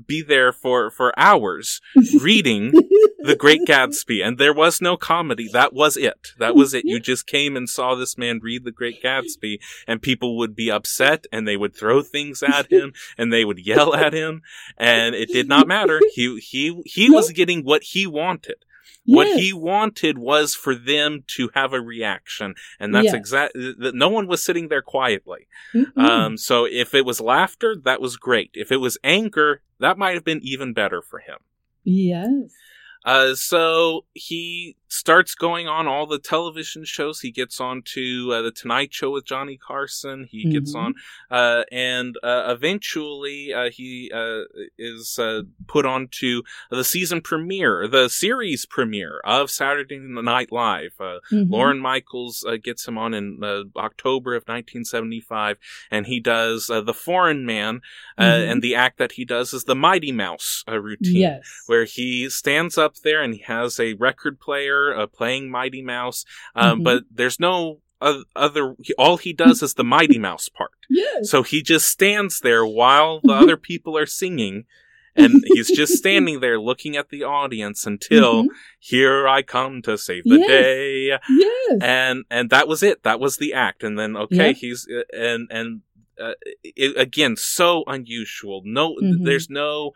[0.06, 1.82] be there for for hours
[2.22, 2.72] reading
[3.22, 5.50] The Great Gatsby, and there was no comedy.
[5.52, 6.30] That was it.
[6.38, 6.86] That was it.
[6.86, 10.72] You just came and saw this man read The Great Gatsby, and people would be
[10.72, 14.42] upset, and they would throw things at him, and they would yell at him,
[14.78, 16.00] and it did not matter.
[16.14, 18.66] He he he was getting what he wanted.
[19.06, 23.96] What he wanted was for them to have a reaction, and that's exactly that.
[23.96, 25.48] No one was sitting there quietly.
[25.74, 25.98] Mm-mm.
[25.98, 28.52] Um, so if it was laughter, that was great.
[28.54, 31.38] If it was anger, that might have been even better for him.
[31.84, 32.54] yes.
[33.06, 37.22] Uh, so he starts going on all the television shows.
[37.22, 40.28] He gets on to uh, the Tonight Show with Johnny Carson.
[40.30, 40.80] He gets Mhm.
[40.80, 40.94] on,
[41.30, 44.42] uh, and uh, eventually uh, he uh,
[44.78, 50.94] is uh, put on to the season premiere, the series premiere of Saturday Night Live.
[51.00, 51.50] Uh, Mhm.
[51.52, 55.58] Lorne Michaels uh, gets him on in uh, October of 1975,
[55.92, 57.82] and he does uh, The Foreign Man,
[58.18, 58.52] uh, Mhm.
[58.52, 61.64] and the act that he does is the Mighty Mouse uh, routine Yes.
[61.68, 66.26] where he stands up there and he has a record player uh, playing Mighty Mouse,
[66.56, 66.84] um, Mhm.
[66.84, 67.80] but there's no
[68.36, 68.76] other.
[68.98, 70.72] All he does is the Mighty Mouse part.
[70.90, 71.30] Yes.
[71.30, 74.66] So he just stands there while the other people are singing.
[75.16, 78.48] And he's just standing there looking at the audience until Mhm.
[78.80, 80.48] here I come to save the Yes.
[80.48, 81.80] day Yes.
[81.82, 84.60] and and that was it that was the act and then okay Yeah.
[84.62, 85.82] he's uh, and and
[86.24, 89.26] uh, it, again so unusual no Mhm.
[89.26, 89.92] there's no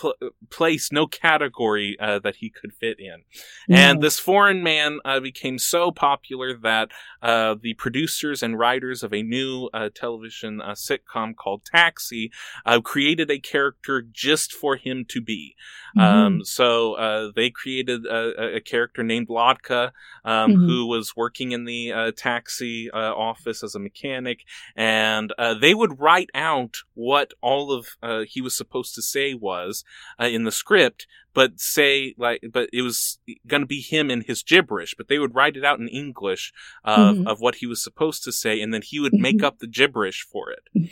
[0.00, 0.14] pl-
[0.50, 3.22] place no category uh, that he could fit in
[3.68, 6.90] and this foreign man uh, became so popular that
[7.22, 12.30] uh, the producers and writers of a new uh, television uh, sitcom called Taxi
[12.66, 15.54] uh, created a character just for him to be.
[15.96, 16.02] Mhm.
[16.02, 19.92] Um, so uh, they created a, a- character named Latka,
[20.24, 20.66] um, Mhm.
[20.66, 25.74] who was working in the uh, taxi uh, office as a mechanic, and uh, they
[25.74, 29.81] would write out what all of uh, he was supposed to say was,
[30.20, 34.22] uh, in the script, but say like, but it was going to be him in
[34.22, 36.52] his gibberish, but they would write it out in English
[36.84, 37.26] of, mm-hmm.
[37.26, 39.46] of what he was supposed to say, and then he would make mm-hmm.
[39.46, 40.90] up the gibberish for it.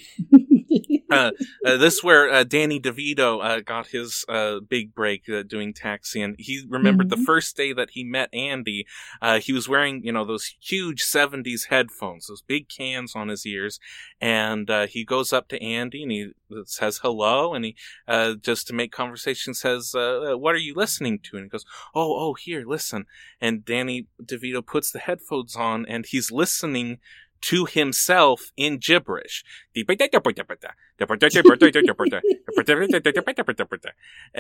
[1.21, 1.33] uh,
[1.67, 5.75] uh, this is where uh, Danny DeVito uh, got his uh, big break uh, doing
[5.75, 7.21] Taxi, and he remembered mm-hmm.
[7.21, 8.87] the first day that he met Andy.
[9.41, 13.81] he was wearing, you know, those huge '70s headphones, those big cans on his ears,
[14.21, 16.31] and he goes up to Andy and he
[16.67, 17.77] says hello, and he
[18.41, 22.35] just to make conversation says, "What are you listening to?" And he goes, "Oh, oh,
[22.35, 23.07] here, listen."
[23.41, 26.99] And Danny DeVito puts the headphones on, and he's listening
[27.43, 29.45] to himself in gibberish.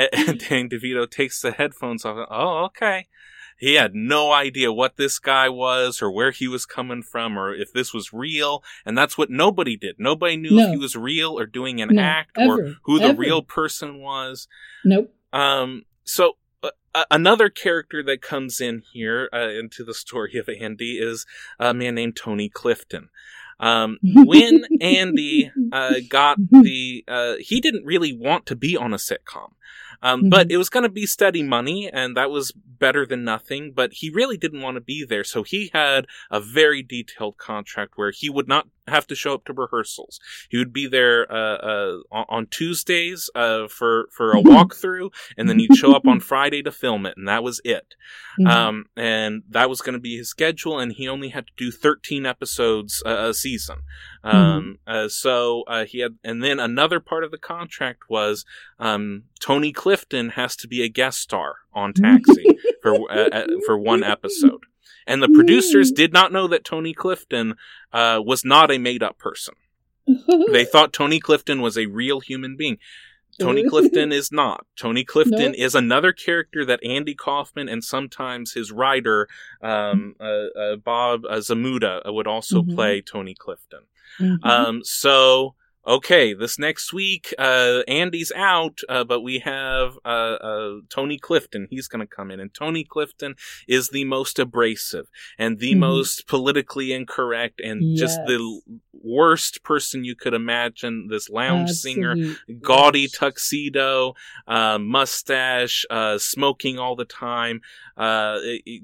[0.02, 2.26] and Danny DeVito takes the headphones off.
[2.30, 3.06] Oh, okay.
[3.60, 7.54] He had no idea what this guy was or where he was coming from or
[7.54, 8.64] if this was real.
[8.86, 9.96] And that's what nobody did.
[9.98, 10.64] Nobody knew no.
[10.64, 13.20] if he was real or doing an no, act ever, or who the ever.
[13.20, 14.48] real person was.
[14.82, 15.14] Nope.
[15.34, 16.32] Um, so uh,
[17.10, 21.26] another character that comes in here uh, into the story of Andy is
[21.58, 23.08] a man named Tony Clifton.
[23.58, 28.96] Um, when Andy uh, got the, uh, he didn't really want to be on a
[28.96, 29.52] sitcom.
[30.02, 30.28] Um, mm-hmm.
[30.30, 33.72] But it was going to be steady money, and that was better than nothing.
[33.74, 37.92] But he really didn't want to be there, so he had a very detailed contract
[37.96, 40.20] where he would not have to show up to rehearsals.
[40.48, 45.58] He would be there uh, uh, on Tuesdays uh, for for a walkthrough, and then
[45.58, 47.94] he'd show up on Friday to film it, and that was it.
[48.38, 48.46] Mm-hmm.
[48.46, 51.70] Um, and that was going to be his schedule, and he only had to do
[51.70, 53.78] 13 episodes a season.
[54.22, 55.08] Um, mm-hmm.
[55.08, 58.44] so uh, he had, and then another part of the contract was
[58.78, 62.44] um, Tony Clifton has to be a guest star on Taxi
[62.82, 64.64] for uh, uh, for one episode.
[65.06, 67.54] And the producers did not know that Tony Clifton
[67.92, 69.54] uh, was not a made up person.
[70.52, 72.78] they thought Tony Clifton was a real human being.
[73.38, 74.66] Tony Clifton is not.
[74.76, 75.54] Tony Clifton nope.
[75.56, 79.28] is another character that Andy Kaufman and sometimes his writer
[79.62, 82.74] um, uh, uh, Bob Zmuda would also mm-hmm.
[82.74, 83.80] play Tony Clifton.
[84.18, 84.46] Mm-hmm.
[84.46, 85.54] Um, so
[85.86, 91.66] okay, this next week, uh, Andy's out, uh, but we have uh, uh Tony Clifton.
[91.70, 93.34] He's going to come in, and Tony Clifton
[93.66, 95.06] is the most abrasive
[95.38, 95.80] and the mm-hmm.
[95.80, 98.00] most politically incorrect and yes.
[98.00, 98.60] just the
[98.92, 101.08] worst person you could imagine.
[101.08, 102.22] This lounge Absolutely.
[102.24, 104.14] singer, gaudy tuxedo,
[104.46, 107.60] uh, mustache, uh, smoking all the time,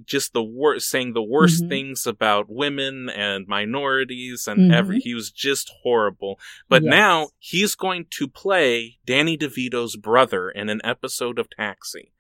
[0.05, 1.69] just the worst, saying the worst mm-hmm.
[1.69, 4.75] things about women and minorities and mm-hmm.
[4.75, 5.01] every.
[5.01, 6.39] He was just horrible,
[6.69, 6.91] but yes.
[6.91, 12.13] now he's going to play Danny DeVito's brother in an episode of Taxi.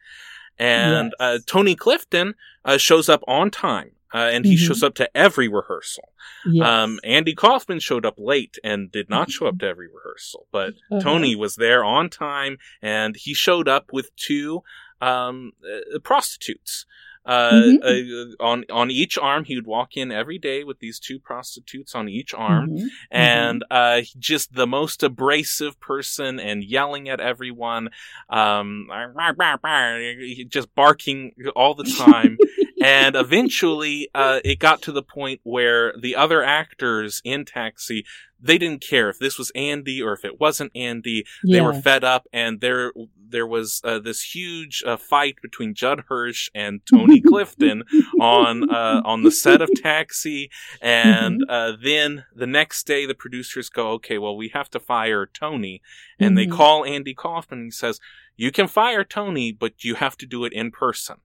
[0.59, 1.21] And yes.
[1.21, 3.93] uh, Tony Clifton uh, shows up on time.
[4.15, 4.67] Uh, and he mm-hmm.
[4.67, 6.11] shows up to every rehearsal.
[6.47, 6.67] Yes.
[6.67, 10.75] Um, Andy Kaufman showed up late and did not show up to every rehearsal, but
[10.91, 11.01] uh-huh.
[11.01, 14.63] Tony was there on time, and he showed up with two
[15.01, 16.87] um, uh, prostitutes.
[17.27, 18.41] Uh, mm-hmm.
[18.41, 21.93] uh, on on each arm, he would walk in every day with these two prostitutes
[21.93, 22.87] on each arm, mm-hmm.
[23.11, 27.89] and uh, just the most abrasive person and yelling at everyone,
[28.31, 28.89] um,
[30.49, 32.39] just barking all the time.
[32.83, 38.05] and eventually, uh, it got to the point where the other actors in Taxi
[38.41, 41.25] they didn't care if this was Andy or if it wasn't Andy.
[41.43, 42.93] They were fed up, and there
[43.31, 47.83] there was uh, this huge uh, fight between Judd Hirsch and Tony Clifton
[48.21, 50.51] on uh, on the set of Taxi.
[50.81, 51.51] And mm-hmm.
[51.51, 55.83] uh, then the next day, the producers go, "Okay, well, we have to fire Tony,"
[56.19, 56.51] and mm-hmm.
[56.51, 57.59] they call Andy Kaufman.
[57.59, 58.01] and he says,
[58.37, 61.17] "You can fire Tony, but you have to do it in person."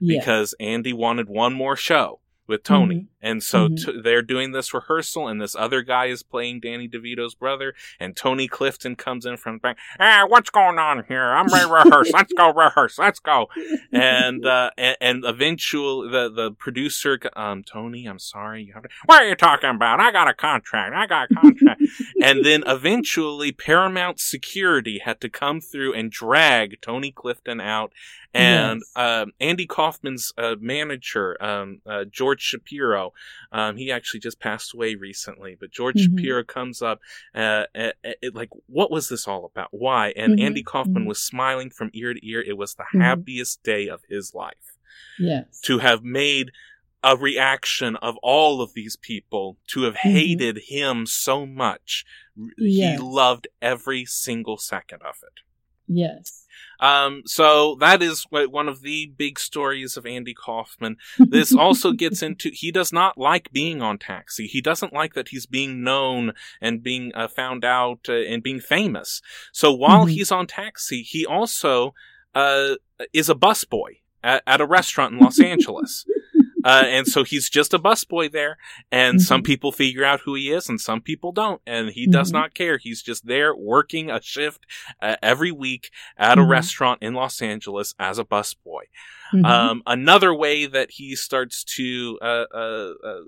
[0.00, 0.20] Yeah.
[0.20, 2.96] Because Andy wanted one more show with Tony.
[2.96, 3.04] Mm-hmm.
[3.20, 3.92] And so mm-hmm.
[3.92, 8.16] t- they're doing this rehearsal, and this other guy is playing Danny DeVito's brother, and
[8.16, 9.78] Tony Clifton comes in from the back.
[10.00, 11.32] Ah, what's going on here?
[11.32, 12.10] I'm ready to rehearse.
[12.12, 12.98] Let's go rehearse.
[12.98, 13.46] Let's go.
[13.90, 18.88] And uh, and, and eventually, the the producer, um, Tony, I'm sorry, you have to.
[19.06, 19.98] What are you talking about?
[19.98, 20.94] I got a contract.
[20.94, 21.82] I got a contract.
[22.22, 27.92] and then eventually, Paramount Security had to come through and drag Tony Clifton out
[28.34, 28.92] and yes.
[28.96, 33.12] uh, Andy Kaufman's uh, manager, um, uh, George Shapiro,
[33.52, 36.16] um, he actually just passed away recently, but George mm-hmm.
[36.16, 37.00] Shapiro comes up,
[37.34, 37.64] uh,
[38.32, 39.68] like, what was this all about?
[39.70, 40.12] Why?
[40.16, 40.46] And mm-hmm.
[40.46, 41.08] Andy Kaufman mm-hmm.
[41.08, 42.42] was smiling from ear to ear.
[42.42, 43.00] It was the mm-hmm.
[43.00, 44.76] happiest day of his life.
[45.18, 45.60] Yes.
[45.64, 46.52] To have made
[47.02, 50.10] a reaction of all of these people to have mm-hmm.
[50.10, 52.04] hated him so much.
[52.56, 52.98] Yes.
[52.98, 55.40] He loved every single second of it.
[55.86, 56.44] Yes.
[56.80, 60.96] Um, so that is one of the big stories of Andy Kaufman.
[61.18, 64.46] This also gets into, he does not like being on Taxi.
[64.46, 68.60] He doesn't like that he's being known and being uh, found out uh, and being
[68.60, 69.20] famous.
[69.52, 70.10] So while mm-hmm.
[70.10, 71.94] he's on Taxi, he also,
[72.34, 72.76] uh,
[73.12, 76.04] is a busboy at, at a restaurant in Los Angeles.
[76.64, 78.58] Uh, and so he's just a busboy there,
[78.90, 79.22] and mm-hmm.
[79.22, 82.12] some people figure out who he is, and some people don't, and he mm-hmm.
[82.12, 82.78] does not care.
[82.78, 84.66] He's just there working a shift
[85.00, 86.46] uh, every week at mm-hmm.
[86.46, 88.82] a restaurant in Los Angeles as a busboy.
[89.32, 89.44] Mm-hmm.
[89.44, 93.20] Um, another way that he starts to uh, uh, uh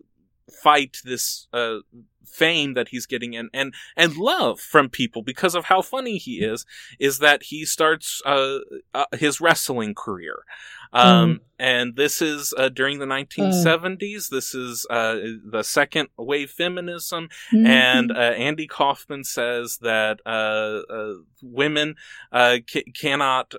[0.62, 1.78] fight this uh,
[2.24, 6.40] fame that he's getting and and and love from people because of how funny he
[6.44, 6.64] is
[6.98, 8.58] is that he starts uh,
[8.94, 10.44] uh, his wrestling career
[10.92, 14.32] um, mm and this is uh, during the 1970s.
[14.32, 17.66] Uh, this is uh, the second wave feminism, mm-hmm.
[17.66, 21.96] and uh, Andy Kaufman says that uh, uh, women
[22.66, 23.54] c- cannot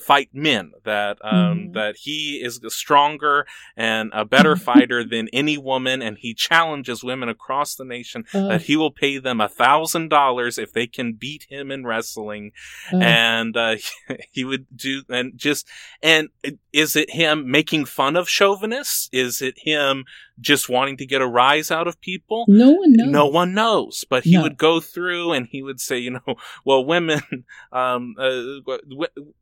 [0.00, 0.72] fight men.
[0.84, 1.72] That um, mm-hmm.
[1.72, 3.46] that he is stronger
[3.76, 7.99] and a better fighter than any woman, and he challenges women across the nation
[8.34, 8.48] Uh-huh.
[8.48, 12.52] that he will pay them a thousand dollars if they can beat him in wrestling,
[12.88, 13.02] uh-huh.
[13.02, 13.76] and uh,
[14.30, 15.66] he would do and just
[16.02, 16.28] and
[16.72, 17.50] is it him?
[17.50, 19.08] making fun of chauvinists?
[19.12, 20.04] Is it him
[20.40, 22.44] just wanting to get a rise out of people?
[22.48, 23.10] No one knows.
[23.10, 24.04] No one knows.
[24.08, 24.42] But he no.
[24.42, 26.34] would go through and he would say, you know,
[26.64, 27.20] well, women,
[27.72, 28.60] um, uh,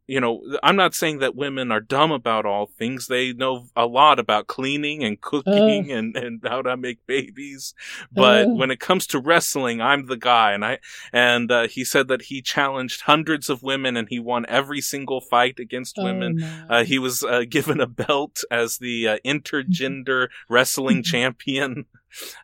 [0.07, 3.07] you know, I'm not saying that women are dumb about all things.
[3.07, 7.75] They know a lot about cleaning and cooking uh, and, and how to make babies.
[8.11, 10.53] But uh, when it comes to wrestling, I'm the guy.
[10.53, 10.79] And I,
[11.13, 15.21] and, uh, he said that he challenged hundreds of women and he won every single
[15.21, 16.37] fight against oh, women.
[16.37, 16.67] No.
[16.71, 21.85] Uh, he was, uh, given a belt as the, intergender wrestling wrestling champion.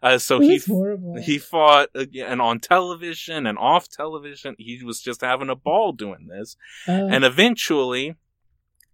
[0.03, 0.61] Uh, so he
[1.22, 4.55] he fought and on television and off television.
[4.59, 8.14] He was just having a ball doing this, uh, and eventually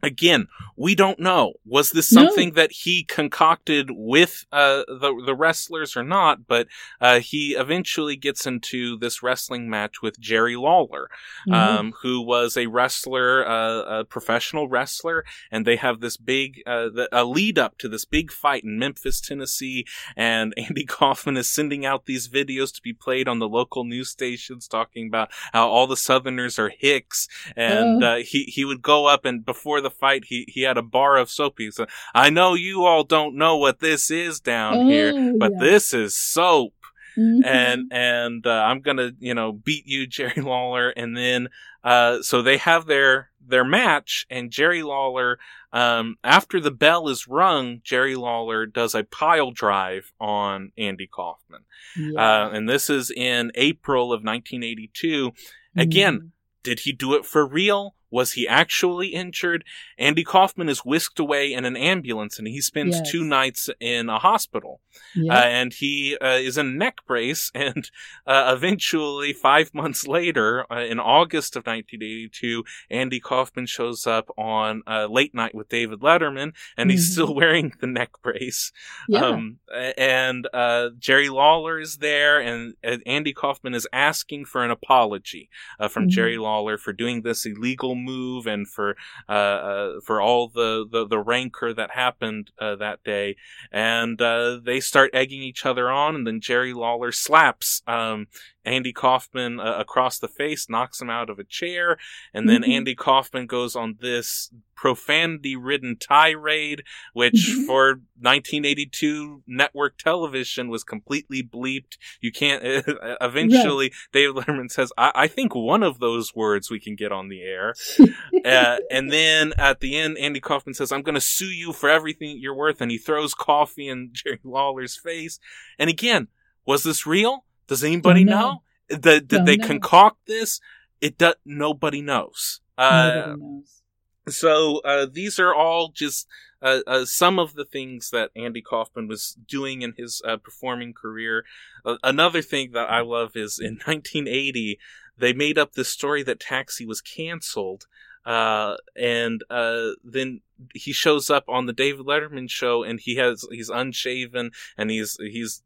[0.03, 0.47] Again,
[0.77, 1.55] we don't know.
[1.67, 2.55] Was this something no.
[2.55, 6.47] that he concocted with uh, the the wrestlers or not?
[6.47, 6.69] But
[7.01, 11.11] uh, he eventually gets into this wrestling match with Jerry Lawler,
[11.49, 11.55] mm-hmm.
[11.55, 16.89] um, who was a wrestler, uh, a professional wrestler, and they have this big uh,
[16.89, 19.87] the, a lead up to this big fight in Memphis, Tennessee.
[20.17, 24.11] And Andy Kaufman is sending out these videos to be played on the local news
[24.11, 28.11] stations, talking about how all the Southerners are hicks, and uh.
[28.11, 30.83] Uh, he he would go up and before the the fight, he, he had a
[30.83, 31.55] bar of soap.
[31.59, 35.53] He said, I know you all don't know what this is down oh, here, but
[35.53, 35.59] yeah.
[35.61, 36.75] this is soap.
[37.19, 37.45] Mm-hmm.
[37.45, 40.91] And, and, uh, I'm gonna, you know, beat you, Jerry Lawler.
[40.91, 41.49] And then,
[41.83, 45.39] uh, so they have their, their match and Jerry Lawler,
[45.73, 51.65] um, after the bell is rung, Jerry Lawler does a pile drive on Andy Kaufman.
[51.97, 52.21] Yeah.
[52.21, 55.33] Uh, and this is in April of 1982.
[55.77, 56.27] Again, mm-hmm.
[56.65, 57.95] did he do it for real?
[58.11, 59.65] Was he actually injured?
[59.99, 63.11] Andy Kaufman is whisked away in an ambulance and he spends yes.
[63.11, 64.81] two nights in a hospital.
[65.17, 67.51] Uh, and he uh, is in a neck brace.
[67.61, 67.91] And
[68.27, 74.83] uh, eventually, five months later, uh, in August of 1982, Andy Kaufman shows up on
[74.87, 76.91] uh, Late Night with David Letterman and mm-hmm.
[76.91, 78.73] he's still wearing the neck brace.
[79.09, 79.27] Yeah.
[79.27, 79.59] Um,
[79.99, 85.51] and uh, Jerry Lawler is there and Andy Kaufman is asking for an apology
[85.91, 86.11] from mm-hmm.
[86.11, 88.97] Jerry Lawler for doing this illegal move and for
[89.29, 93.37] uh, uh, for all the, the, the rancor that happened uh, that day.
[93.71, 98.27] And uh, they start egging each other on, and then Jerry Lawler slaps um,
[98.65, 101.99] Andy Kaufman uh, across the face, knocks him out of a chair,
[102.35, 102.73] and then mm-hmm.
[102.73, 104.51] Andy Kaufman goes on this
[104.81, 106.83] profanity ridden tirade,
[107.13, 107.67] which mm-hmm.
[107.67, 111.99] for 1982 network television was completely bleeped.
[112.23, 113.95] You can't, uh, eventually, right.
[114.13, 117.43] David Letterman says, I-, I, think one of those words we can get on the
[117.43, 117.75] air.
[118.45, 121.91] uh, and then at the end, Andy Kaufman says, I'm going to sue you for
[121.91, 122.81] everything you're worth.
[122.81, 125.39] And he throws coffee in Jerry Lawler's face.
[125.79, 126.29] And again,
[126.67, 127.45] was this real?
[127.71, 128.63] Does anybody know?
[128.91, 128.99] know?
[128.99, 129.67] The, did they know.
[129.69, 130.61] concoct this?
[131.01, 131.37] It does.
[131.45, 132.61] Nobody knows.
[132.77, 133.83] Uh, nobody knows.
[134.29, 136.27] So uh, these are all just
[136.61, 140.95] uh, uh, some of the things that Andy Kaufman was doing in his uh, performing
[140.95, 141.45] career.
[141.85, 144.81] Uh, another thing that I love is in 1980
[145.17, 147.87] they made up this story that Taxi was canceled,
[148.25, 150.41] uh, and uh, then
[150.75, 155.17] he shows up on the David Letterman show and he has he's unshaven and he's
[155.21, 155.63] he's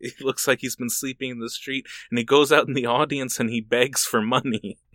[0.00, 2.86] he looks like he's been sleeping in the street and he goes out in the
[2.86, 4.78] audience and he begs for money.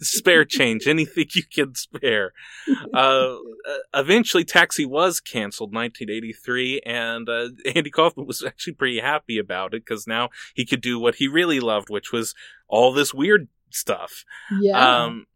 [0.00, 2.32] spare change, anything you can spare.
[2.92, 3.36] Uh,
[3.94, 9.84] eventually, Taxi was canceled 1983, and uh, Andy Kaufman was actually pretty happy about it
[9.84, 12.34] because now he could do what he really loved, which was
[12.68, 14.24] all this weird stuff.
[14.60, 15.04] Yeah.
[15.04, 15.26] Um,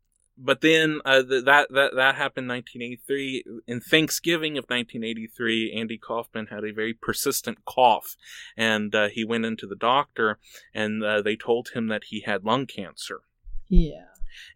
[0.44, 3.44] but then uh, th- that that that happened in 1983.
[3.66, 8.16] In Thanksgiving of 1983, Andy Kaufman had a very persistent cough,
[8.56, 10.38] and uh, he went into the doctor,
[10.74, 13.20] and uh, they told him that he had lung cancer.
[13.68, 14.06] yeah.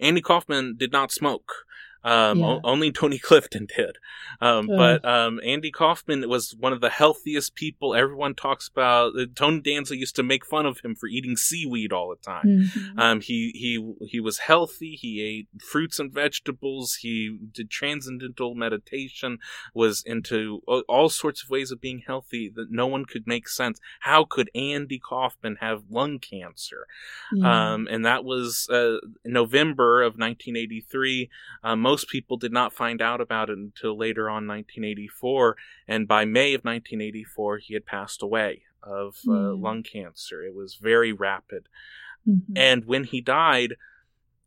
[0.01, 1.67] Andy Kaufman did not smoke.
[2.05, 2.47] Um, Yeah.
[2.47, 3.97] o- only Tony Clifton did.
[4.41, 7.95] Um, but um, Andy Kaufman was one of the healthiest people.
[7.95, 9.13] Everyone talks about.
[9.19, 12.45] Uh, Tony Danza used to make fun of him for eating seaweed all the time.
[12.47, 12.99] Mhm.
[12.99, 14.93] Um, he he he was healthy.
[14.95, 16.97] He ate fruits and vegetables.
[17.01, 19.39] He did transcendental meditation.
[19.75, 23.81] Was into all sorts of ways of being healthy that no one could make sense.
[24.01, 26.87] How could Andy Kaufman have lung cancer?
[27.33, 27.73] Yeah.
[27.73, 31.31] Um, and that was uh, November of 1983.
[31.65, 35.57] Uh, most people did not find out about it until later on 1984.
[35.89, 39.39] And by May of 1984, he had passed away of uh, Yeah.
[39.57, 40.43] lung cancer.
[40.45, 41.69] It was very rapid.
[42.29, 42.43] Mhm.
[42.57, 43.75] And when he died,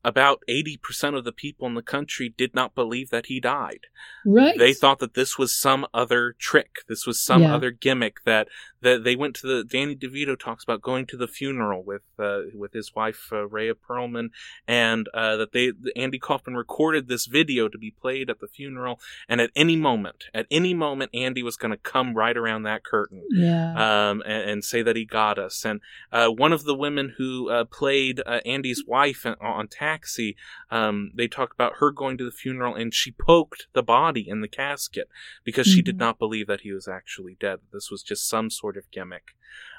[0.06, 3.88] about 80% of the people in the country did not believe that he died.
[4.26, 4.58] right.
[4.58, 6.84] They thought that this was some other trick.
[6.88, 7.54] This was some Yeah.
[7.56, 8.47] other gimmick that,
[8.82, 12.41] that they went to the, Danny DeVito talks about going to the funeral with, uh,
[12.53, 14.30] with his wife, uh, Rhea Perlman,
[14.67, 18.99] and, uh, that they, Andy Kaufman recorded this video to be played at the funeral.
[19.27, 22.84] And at any moment, at any moment, Andy was going to come right around that
[22.84, 24.09] curtain yeah.
[24.09, 25.65] um, and, and say that he got us.
[25.65, 30.36] And uh, one of the women who uh, played uh, Andy's wife on, on Taxi,
[30.71, 34.41] um, they talk about her going to the funeral and she poked the body in
[34.41, 35.09] the casket
[35.43, 35.99] because she did Mhm.
[35.99, 37.59] not believe that he was actually dead.
[37.73, 39.36] This was just some sort of gimmick.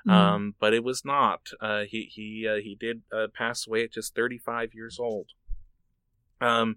[0.06, 0.34] Yeah.
[0.34, 1.50] Um, but it was not.
[1.60, 5.28] Uh, he he uh, he did uh, pass away at just 35 years old.
[6.40, 6.76] Um,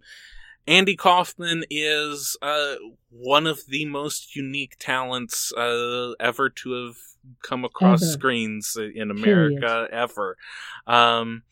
[0.68, 2.76] Andy Kaufman is uh,
[3.10, 6.96] one of the most unique talents uh, ever to have
[7.42, 8.12] come across Ever.
[8.12, 10.38] screens in America ever.
[10.88, 11.44] Um,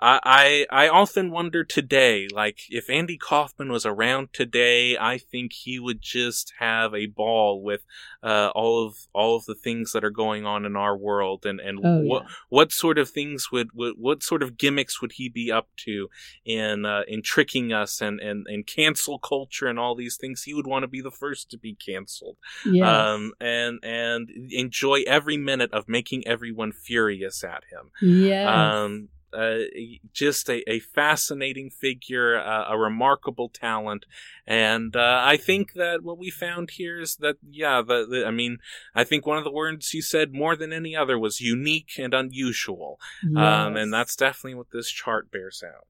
[0.00, 5.52] I, I I often wonder today, like if Andy Kaufman was around today, I think
[5.52, 7.82] he would just have a ball with
[8.22, 11.60] uh, all of all of the things that are going on in our world, and
[11.60, 12.28] and Oh, what yeah.
[12.48, 16.08] what sort of things would, would what sort of gimmicks would he be up to
[16.44, 20.42] in uh, in tricking us and, and and cancel culture and all these things?
[20.42, 22.36] He would want to be the first to be canceled,
[22.66, 22.86] Yes.
[22.88, 27.90] um, and and enjoy every minute of making everyone furious at him.
[28.02, 28.46] yes.
[28.48, 29.64] Um, uh,
[30.12, 34.06] just a, a fascinating figure, uh, a remarkable talent,
[34.46, 38.30] and uh, I think that what we found here is that yeah, the, the I
[38.30, 38.58] mean,
[38.94, 42.14] I think one of the words you said more than any other was unique and
[42.14, 42.98] unusual,
[43.36, 45.86] um, and that's definitely what this chart bears out.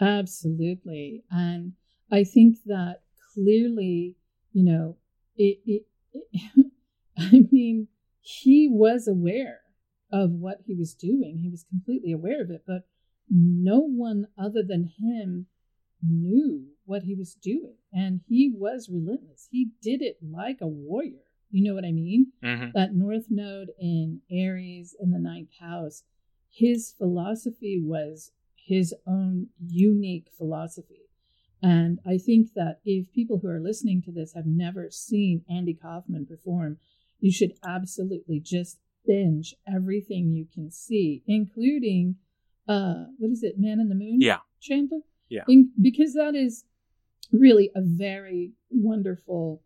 [0.00, 1.24] Absolutely.
[1.30, 1.72] And
[2.10, 3.00] I think that
[3.34, 4.16] clearly,
[4.52, 4.96] you know,
[5.36, 5.82] it, it,
[6.12, 6.66] it
[7.18, 7.88] I mean,
[8.20, 9.60] he was aware
[10.12, 11.38] of what he was doing.
[11.38, 12.86] He was completely aware of it, but
[13.28, 15.46] no one other than him
[16.02, 17.76] knew what he was doing.
[17.92, 19.48] And he was relentless.
[19.50, 21.24] He did it like a warrior.
[21.50, 22.32] You know what I mean?
[22.42, 22.70] Mm-hmm.
[22.74, 26.02] that North Node in Aries in the ninth house,
[26.50, 31.06] his philosophy was his own unique philosophy.
[31.62, 35.74] And I think that if people who are listening to this have never seen Andy
[35.74, 36.78] Kaufman perform,
[37.20, 42.16] you should absolutely just binge everything you can see, including
[42.68, 44.20] uh what is it, Man in the Moon?
[44.20, 44.38] Yeah.
[44.60, 45.00] Chandler?
[45.28, 45.44] Yeah.
[45.48, 46.64] In, because that is
[47.32, 49.62] really a very wonderful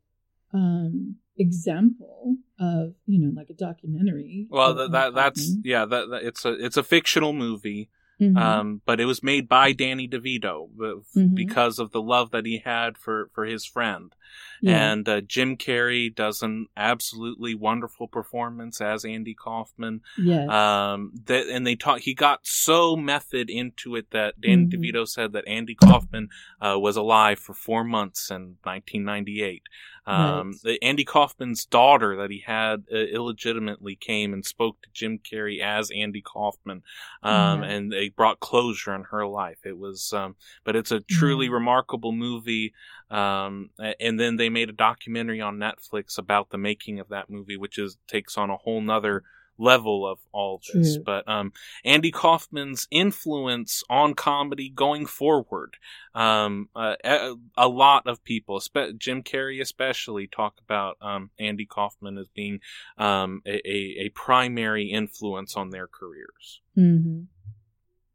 [0.53, 6.23] um example of you know like a documentary Well, that, that that's yeah, that, that
[6.23, 7.89] it's a it's a fictional movie.
[8.21, 8.37] Mhm.
[8.37, 11.35] Um, but it was made by Danny DeVito uh, Mhm.
[11.35, 14.15] because of the love that he had for, for his friend.
[14.63, 14.93] Yeah.
[14.93, 20.03] And uh, Jim Carrey does an absolutely wonderful performance as Andy Kaufman.
[20.19, 24.73] yes Um, that and they taught he got so method into it that Danny Mhm.
[24.73, 26.29] DeVito said that Andy Kaufman
[26.61, 29.63] uh, was alive for four months in 1998.
[30.11, 30.57] Um, Right.
[30.63, 35.61] the- Andy Kaufman's daughter that he had uh, illegitimately came and spoke to Jim Carrey
[35.61, 36.83] as Andy Kaufman,
[37.23, 37.69] um, Yeah.
[37.69, 39.59] and they brought closure in her life.
[39.65, 41.53] It was, um, but it's a truly Yeah.
[41.53, 42.73] remarkable movie.
[43.11, 47.57] Um, and then they made a documentary on Netflix about the making of that movie,
[47.57, 49.23] which is takes on a whole nother
[49.61, 50.95] level of all this.
[50.95, 51.05] True.
[51.05, 51.53] But um,
[51.85, 55.77] Andy Kaufman's influence on comedy going forward,
[56.15, 61.67] um, uh, a, a lot of people, espe- Jim Carrey especially, talk about um, Andy
[61.67, 62.61] Kaufman as being
[62.99, 66.61] um, a, a, a primary influence on their careers.
[66.79, 67.23] Mm-hmm.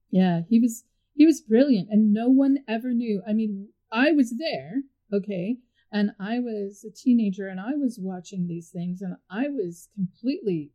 [0.10, 4.34] yeah he was he was brilliant and no one ever knew i mean i was
[4.38, 4.82] there
[5.14, 5.58] okay
[5.92, 10.72] and i was a teenager and i was watching these things and i was completely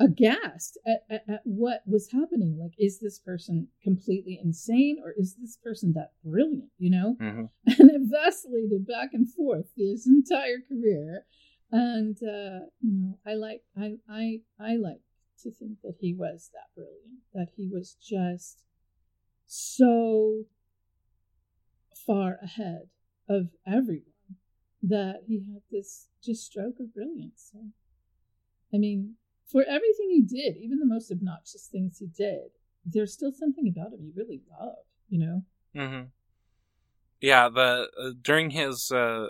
[0.00, 2.58] aghast at, at, at, what was happening.
[2.58, 7.16] Like, is this person completely insane or is this person that brilliant, you know?
[7.20, 7.44] Mm-hmm.
[7.80, 11.24] And it vacillated back and forth his entire career.
[11.70, 15.00] And, uh, you know, I like, I, I, I like
[15.42, 18.62] to think that he was that brilliant, that he was just
[19.46, 20.44] so
[22.06, 22.88] far ahead
[23.28, 24.02] of everyone
[24.82, 27.50] that he had this just stroke of brilliance.
[27.52, 27.58] So,
[28.72, 29.14] I mean,
[29.46, 32.50] for everything he did, even the most obnoxious things he did,
[32.84, 34.76] there's still something about him you really love,
[35.08, 35.42] you know?
[35.76, 36.06] Mm-hmm.
[37.20, 39.28] Yeah, the uh, during his uh,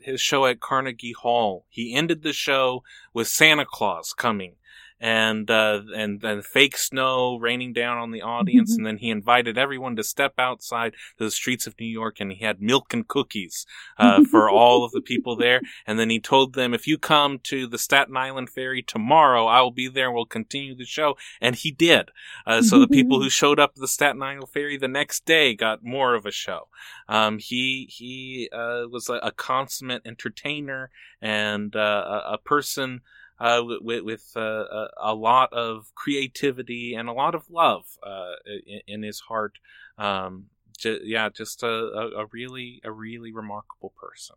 [0.00, 2.82] his show at Carnegie Hall, he ended the show
[3.12, 4.54] with Santa Claus coming
[5.00, 8.80] and uh, and then fake snow raining down on the audience, mm-hmm.
[8.80, 12.32] and then he invited everyone to step outside to the streets of New York, and
[12.32, 13.66] he had milk and cookies
[13.98, 17.38] uh, for all of the people there, and then he told them, "If you come
[17.44, 21.16] to the Staten Island ferry tomorrow, I will be there, and we'll continue the show,"
[21.40, 22.10] and he did.
[22.46, 25.54] Uh, so the people who showed up at the Staten Island ferry the next day
[25.54, 26.68] got more of a show.
[27.08, 30.90] Um, he he uh, was a, a, consummate entertainer
[31.20, 33.02] and uh, a, a person
[33.44, 38.32] uh, with, with uh, a lot of creativity and a lot of love uh,
[38.66, 39.58] in, in, his heart.
[39.98, 40.46] Um,
[40.82, 44.36] yeah, just a, a, really a really remarkable person.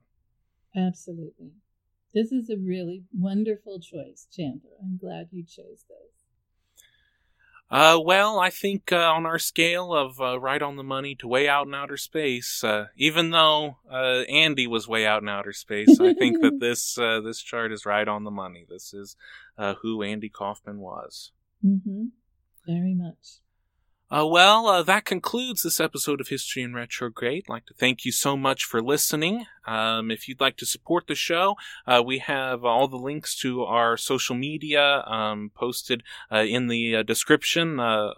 [0.76, 1.52] Absolutely,
[2.14, 4.72] this is a really wonderful choice, Chandler.
[4.82, 6.17] I'm glad you chose this.
[7.70, 11.28] Uh, well, I think uh, on our scale of uh, right on the money to
[11.28, 15.52] way out in outer space, uh, even though uh, Andy was way out in outer
[15.52, 18.66] space, I think that this uh, this chart is right on the money.
[18.70, 19.18] This is
[19.82, 21.32] who Andy Kaufman was.
[21.66, 22.06] Mm-hmm.
[22.66, 23.40] Very much.
[24.10, 27.44] Uh, well, uh, that concludes this episode of History in Retrograde.
[27.46, 29.48] I'd like to thank you so much for listening.
[29.66, 33.64] Um, if you'd like to support the show, uh, we have all the links to
[33.64, 38.14] our social media um, posted uh, in the uh, description uh,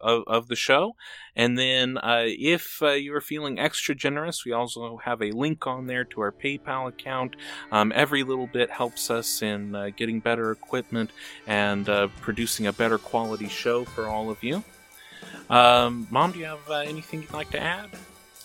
[0.00, 0.96] of, of, the show.
[1.36, 6.04] And then, if you are feeling extra generous, we also have a link on there
[6.04, 7.36] to our PayPal account.
[7.70, 11.10] Um, every little bit helps us in getting better equipment
[11.46, 11.84] and
[12.22, 14.64] producing a better quality show for all of you.
[15.48, 17.90] Um, Mom, do you have uh, anything you'd like to add?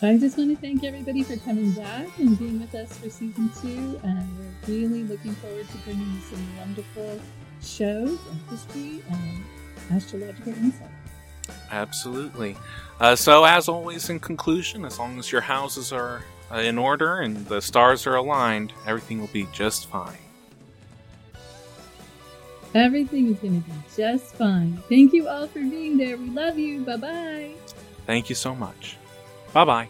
[0.02, 3.50] I just want to thank everybody for coming back and being with us for season
[3.62, 4.00] two.
[4.04, 7.20] And we're really looking forward to bringing you some wonderful
[7.62, 9.44] shows and history and
[9.92, 10.90] astrological insight.
[11.72, 12.58] Absolutely.
[13.00, 17.22] Uh, so, as always, in conclusion, as long as your houses are uh, in order
[17.22, 20.18] and the stars are aligned, everything will be just fine.
[22.76, 24.78] Everything is going to be just fine.
[24.90, 26.18] Thank you all for being there.
[26.18, 26.82] We love you.
[26.82, 27.52] Bye bye.
[28.06, 28.98] Thank you so much.
[29.54, 29.90] Bye bye.